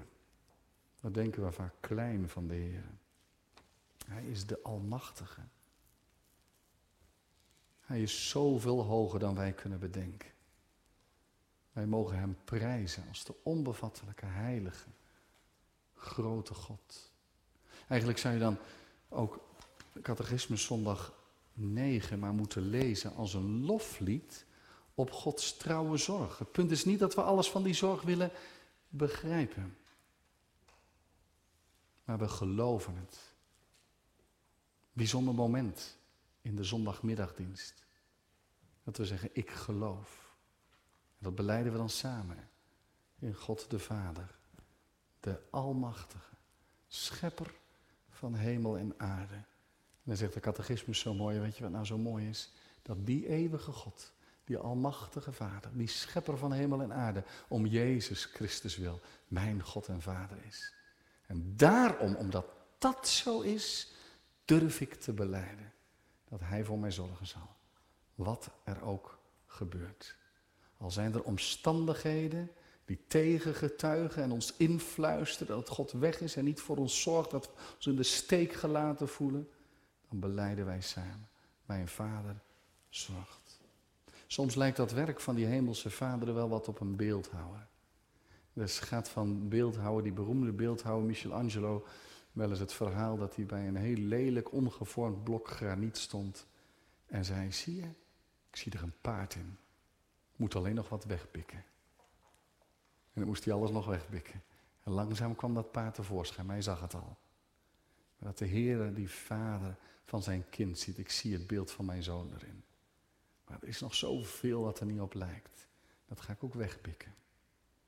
[1.01, 2.85] Wat denken we vaak klein van de Heer?
[4.07, 5.41] Hij is de Almachtige.
[7.81, 10.31] Hij is zoveel hoger dan wij kunnen bedenken.
[11.73, 14.89] Wij mogen Hem prijzen als de onbevattelijke, heilige,
[15.95, 17.13] grote God.
[17.89, 18.59] Eigenlijk zou je dan
[19.13, 19.41] ook
[20.03, 21.13] catechismus zondag
[21.53, 24.45] 9 maar moeten lezen als een loflied
[24.95, 26.39] op Gods trouwe zorg.
[26.39, 28.31] Het punt is niet dat we alles van die zorg willen
[28.89, 29.77] begrijpen.
[32.05, 33.19] Maar we geloven het.
[34.93, 35.99] Bijzonder moment
[36.43, 37.85] in de zondagmiddagdienst.
[38.85, 40.35] Dat we zeggen, ik geloof.
[41.19, 42.51] En dat beleiden we dan samen.
[43.19, 44.35] In God de Vader,
[45.21, 46.35] de Almachtige,
[46.89, 47.55] Schepper
[48.23, 49.35] van hemel en aarde.
[49.35, 52.53] En dan zegt de catechismus zo mooi, weet je wat nou zo mooi is?
[52.83, 54.12] Dat die eeuwige God,
[54.45, 59.89] die almachtige Vader, die schepper van hemel en aarde, om Jezus Christus wil, mijn God
[59.89, 60.75] en Vader is.
[61.27, 62.47] En daarom, omdat
[62.79, 63.93] dat zo is,
[64.45, 65.73] durf ik te beleiden
[66.29, 67.57] dat Hij voor mij zorgen zal.
[68.14, 70.16] Wat er ook gebeurt.
[70.77, 72.51] Al zijn er omstandigheden
[72.93, 77.47] die tegengetuigen en ons influisteren dat God weg is en niet voor ons zorgt, dat
[77.47, 79.49] we ons in de steek gelaten voelen,
[80.09, 81.28] dan beleiden wij samen.
[81.64, 82.36] Mijn Vader
[82.88, 83.61] zorgt.
[84.26, 87.66] Soms lijkt dat werk van die hemelse Vader wel wat op een beeldhouwer.
[88.53, 91.86] Dus gaat van beeldhouwer, die beroemde beeldhouwer Michelangelo,
[92.32, 96.47] wel eens het verhaal dat hij bij een heel lelijk ongevormd blok graniet stond
[97.07, 97.88] en zei, zie je,
[98.51, 99.59] ik zie er een paard in.
[100.36, 101.64] Moet alleen nog wat wegpikken.
[103.13, 104.43] En dan moest hij alles nog wegpikken.
[104.83, 107.17] En langzaam kwam dat paard tevoorschijn, maar hij zag het al.
[108.19, 111.85] Maar dat de Heer die vader van zijn kind ziet, ik zie het beeld van
[111.85, 112.65] mijn zoon erin.
[113.47, 115.67] Maar er is nog zoveel dat er niet op lijkt.
[116.07, 117.15] Dat ga ik ook wegpikken.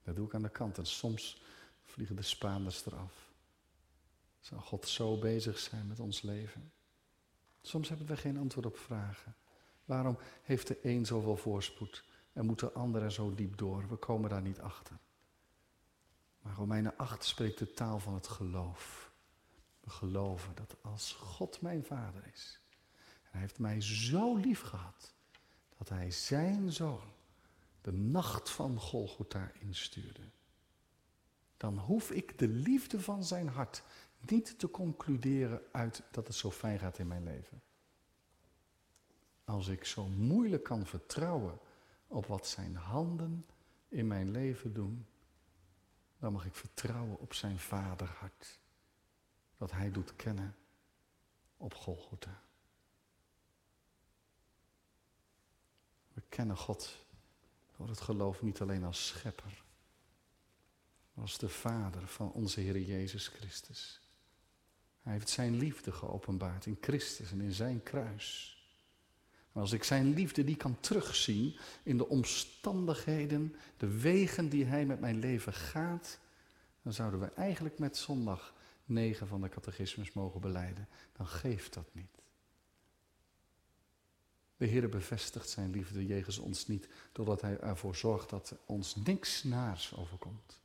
[0.02, 1.42] Dat doe ik aan de kant en soms
[1.84, 3.32] vliegen de Spaanders eraf.
[4.40, 6.72] Zou God zo bezig zijn met ons leven?
[7.60, 9.36] Soms hebben we geen antwoord op vragen.
[9.84, 13.88] Waarom heeft de een zoveel voorspoed en moet de ander zo diep door?
[13.88, 14.98] We komen daar niet achter.
[16.44, 19.12] Maar Romeinen 8 spreekt de taal van het geloof.
[19.80, 22.60] We geloven dat als God mijn vader is,
[23.22, 25.14] en hij heeft mij zo lief gehad,
[25.78, 27.12] dat hij zijn zoon
[27.80, 30.30] de nacht van Golgotha instuurde.
[31.56, 33.82] Dan hoef ik de liefde van zijn hart
[34.18, 37.62] niet te concluderen uit dat het zo fijn gaat in mijn leven.
[39.44, 41.58] Als ik zo moeilijk kan vertrouwen
[42.06, 43.46] op wat zijn handen
[43.88, 45.06] in mijn leven doen,
[46.24, 48.58] dan mag ik vertrouwen op zijn vaderhart.
[49.56, 50.56] Dat hij doet kennen
[51.56, 52.42] op Golgotha.
[56.12, 57.06] We kennen God
[57.76, 59.64] door het geloof niet alleen als schepper,
[61.12, 64.00] maar als de vader van onze Heer Jezus Christus.
[65.00, 68.58] Hij heeft zijn liefde geopenbaard in Christus en in zijn kruis.
[69.54, 74.86] Maar als ik zijn liefde die kan terugzien in de omstandigheden, de wegen die hij
[74.86, 76.18] met mijn leven gaat,
[76.82, 80.88] dan zouden we eigenlijk met zondag 9 van de catechismus mogen beleiden.
[81.12, 82.22] Dan geeft dat niet.
[84.56, 89.42] De Heer bevestigt zijn liefde jegens ons niet, doordat Hij ervoor zorgt dat ons niks
[89.42, 90.60] naars overkomt.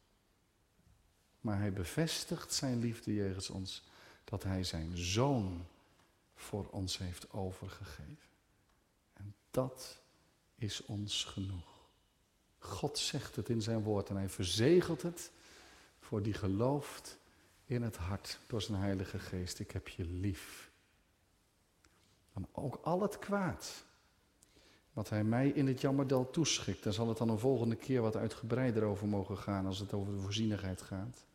[1.41, 3.83] Maar Hij bevestigt zijn liefde jegens ons,
[4.23, 5.65] dat Hij zijn Zoon
[6.35, 8.28] voor ons heeft overgegeven.
[9.52, 10.02] En dat
[10.56, 11.88] is ons genoeg.
[12.58, 15.32] God zegt het in zijn woord en Hij verzegelt het
[16.00, 17.18] voor die gelooft
[17.66, 19.60] in het hart door zijn Heilige Geest.
[19.60, 20.72] Ik heb je lief.
[22.34, 23.84] Dan ook al het kwaad
[24.93, 26.84] wat hij mij in het jammerdal toeschikt.
[26.84, 30.14] Daar zal het dan een volgende keer wat uitgebreider over mogen gaan als het over
[30.14, 31.26] de voorzienigheid gaat.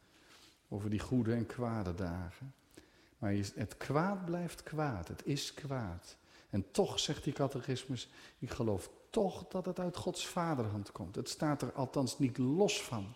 [0.69, 2.55] Over die goede en kwade dagen.
[3.19, 6.17] Maar het kwaad blijft kwaad, het is kwaad.
[6.55, 11.14] En toch, zegt die catechismus, ik geloof toch dat het uit Gods vaderhand komt.
[11.14, 13.14] Het staat er althans niet los van.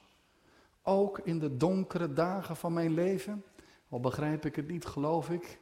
[0.83, 3.45] Ook in de donkere dagen van mijn leven,
[3.89, 5.61] al begrijp ik het niet, geloof ik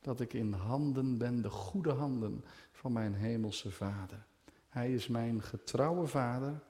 [0.00, 4.26] dat ik in handen ben, de goede handen van mijn hemelse Vader.
[4.68, 6.62] Hij is mijn getrouwe Vader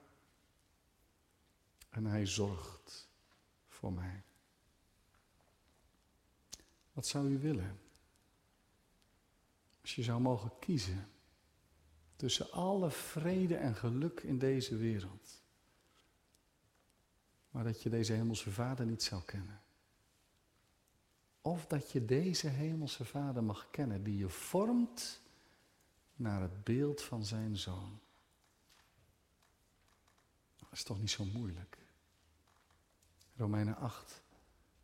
[1.90, 3.08] en hij zorgt
[3.68, 4.22] voor mij.
[6.92, 7.78] Wat zou u willen?
[9.88, 11.08] Als je zou mogen kiezen
[12.16, 15.42] tussen alle vrede en geluk in deze wereld,
[17.50, 19.62] maar dat je deze hemelse Vader niet zou kennen.
[21.40, 25.20] Of dat je deze hemelse Vader mag kennen die je vormt
[26.16, 28.00] naar het beeld van zijn zoon.
[30.56, 31.78] Dat is toch niet zo moeilijk.
[33.36, 34.22] Romeinen 8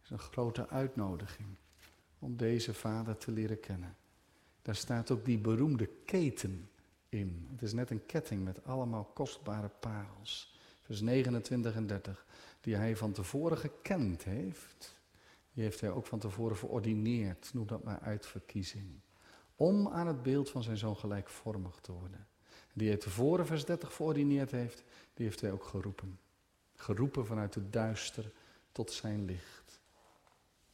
[0.02, 1.57] is een grote uitnodiging
[2.18, 3.96] om deze vader te leren kennen.
[4.64, 6.70] Daar staat ook die beroemde keten
[7.08, 7.48] in.
[7.50, 10.58] Het is net een ketting met allemaal kostbare parels.
[10.80, 12.26] Vers 29 en 30.
[12.60, 15.00] Die hij van tevoren gekend heeft.
[15.52, 17.50] Die heeft hij ook van tevoren verordineerd.
[17.54, 19.00] Noem dat maar uitverkiezing
[19.56, 22.26] om aan het beeld van zijn zoon gelijkvormig te worden.
[22.72, 24.82] Die hij tevoren, vers 30, verordineerd heeft,
[25.14, 26.18] die heeft hij ook geroepen.
[26.74, 28.32] Geroepen vanuit het duister
[28.72, 29.80] tot zijn licht.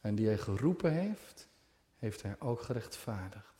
[0.01, 1.47] En die hij geroepen heeft,
[1.97, 3.50] heeft hij ook gerechtvaardigd.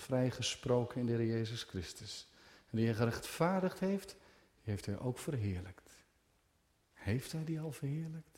[0.00, 2.28] Vrijgesproken in de Heer Jezus Christus.
[2.70, 4.16] En die hij gerechtvaardigd heeft,
[4.62, 5.90] heeft hij ook verheerlijkt.
[6.92, 8.30] Heeft hij die al verheerlijkt?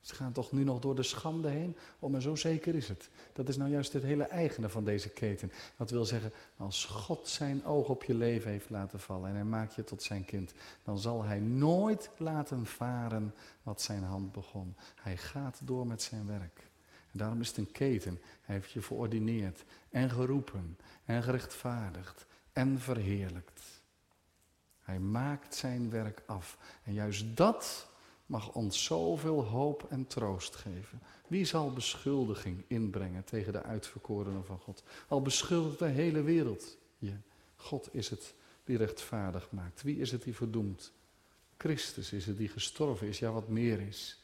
[0.00, 1.76] Ze gaan toch nu nog door de schande heen?
[1.98, 3.10] Oh, maar zo zeker is het.
[3.32, 5.52] Dat is nou juist het hele eigene van deze keten.
[5.76, 9.44] Dat wil zeggen, als God zijn oog op je leven heeft laten vallen en hij
[9.44, 14.76] maakt je tot zijn kind, dan zal hij nooit laten varen wat zijn hand begon.
[14.94, 16.67] Hij gaat door met zijn werk.
[17.12, 18.20] En daarom is het een keten.
[18.40, 23.62] Hij heeft je verordineerd en geroepen en gerechtvaardigd en verheerlijkt.
[24.80, 26.58] Hij maakt zijn werk af.
[26.84, 27.88] En juist dat
[28.26, 31.00] mag ons zoveel hoop en troost geven.
[31.26, 34.82] Wie zal beschuldiging inbrengen tegen de uitverkorenen van God?
[35.08, 37.12] Al beschuldigt de hele wereld je.
[37.56, 38.34] God is het
[38.64, 39.82] die rechtvaardig maakt.
[39.82, 40.92] Wie is het die verdoemt?
[41.56, 44.18] Christus is het die gestorven is, ja wat meer is.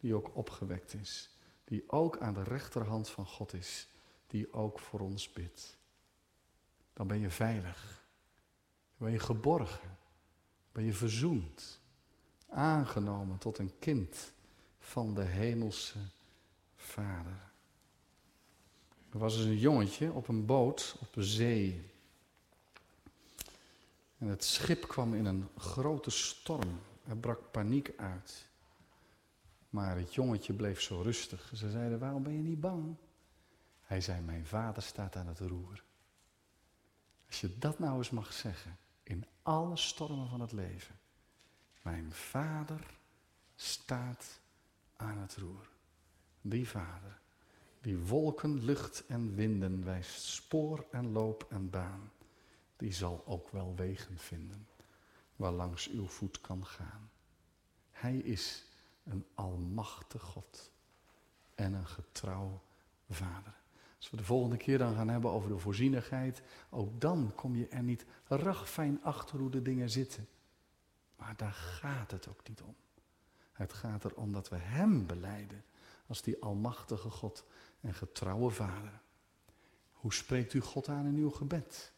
[0.00, 1.30] Die ook opgewekt is.
[1.68, 3.88] Die ook aan de rechterhand van God is.
[4.26, 5.76] Die ook voor ons bidt.
[6.92, 8.04] Dan ben je veilig.
[8.96, 9.96] Dan ben je geborgen.
[10.72, 11.80] Ben je verzoend
[12.48, 14.32] aangenomen tot een kind
[14.78, 15.98] van de hemelse
[16.76, 17.40] Vader.
[19.12, 21.90] Er was dus een jongetje op een boot op de zee.
[24.18, 26.80] En het schip kwam in een grote storm.
[27.06, 28.47] Er brak paniek uit.
[29.70, 31.50] Maar het jongetje bleef zo rustig.
[31.54, 32.96] Ze zeiden, waarom ben je niet bang?
[33.80, 35.84] Hij zei, mijn vader staat aan het roer.
[37.26, 40.98] Als je dat nou eens mag zeggen, in alle stormen van het leven.
[41.82, 42.98] Mijn vader
[43.54, 44.40] staat
[44.96, 45.68] aan het roer.
[46.40, 47.20] Die vader,
[47.80, 52.10] die wolken, lucht en winden wijst spoor en loop en baan,
[52.76, 54.66] die zal ook wel wegen vinden
[55.38, 57.10] waarlangs uw voet kan gaan.
[57.90, 58.64] Hij is
[59.08, 60.72] een almachtig God
[61.54, 62.60] en een getrouw
[63.08, 63.54] vader.
[63.96, 67.68] Als we de volgende keer dan gaan hebben over de voorzienigheid, ook dan kom je
[67.68, 70.28] er niet ragfijn achter hoe de dingen zitten.
[71.16, 72.74] Maar daar gaat het ook niet om.
[73.52, 75.64] Het gaat erom dat we Hem beleiden
[76.06, 77.44] als die almachtige God
[77.80, 79.00] en getrouwe Vader.
[79.92, 81.92] Hoe spreekt u God aan in uw gebed?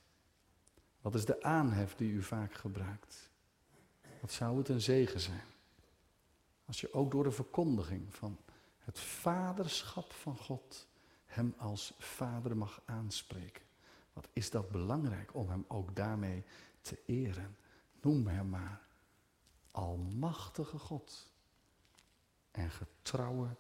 [1.01, 3.31] Wat is de aanhef die u vaak gebruikt?
[4.21, 5.50] Wat zou het een zegen zijn?
[6.71, 8.39] Als je ook door de verkondiging van
[8.79, 10.89] het vaderschap van God
[11.27, 13.62] Hem als Vader mag aanspreken.
[14.12, 16.45] Wat is dat belangrijk om Hem ook daarmee
[16.81, 17.57] te eren?
[18.01, 18.83] Noem Hem maar
[19.71, 21.33] almachtige God
[22.51, 23.57] en getrouwe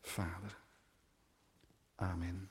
[0.00, 0.58] Vader.
[1.94, 2.50] Amen.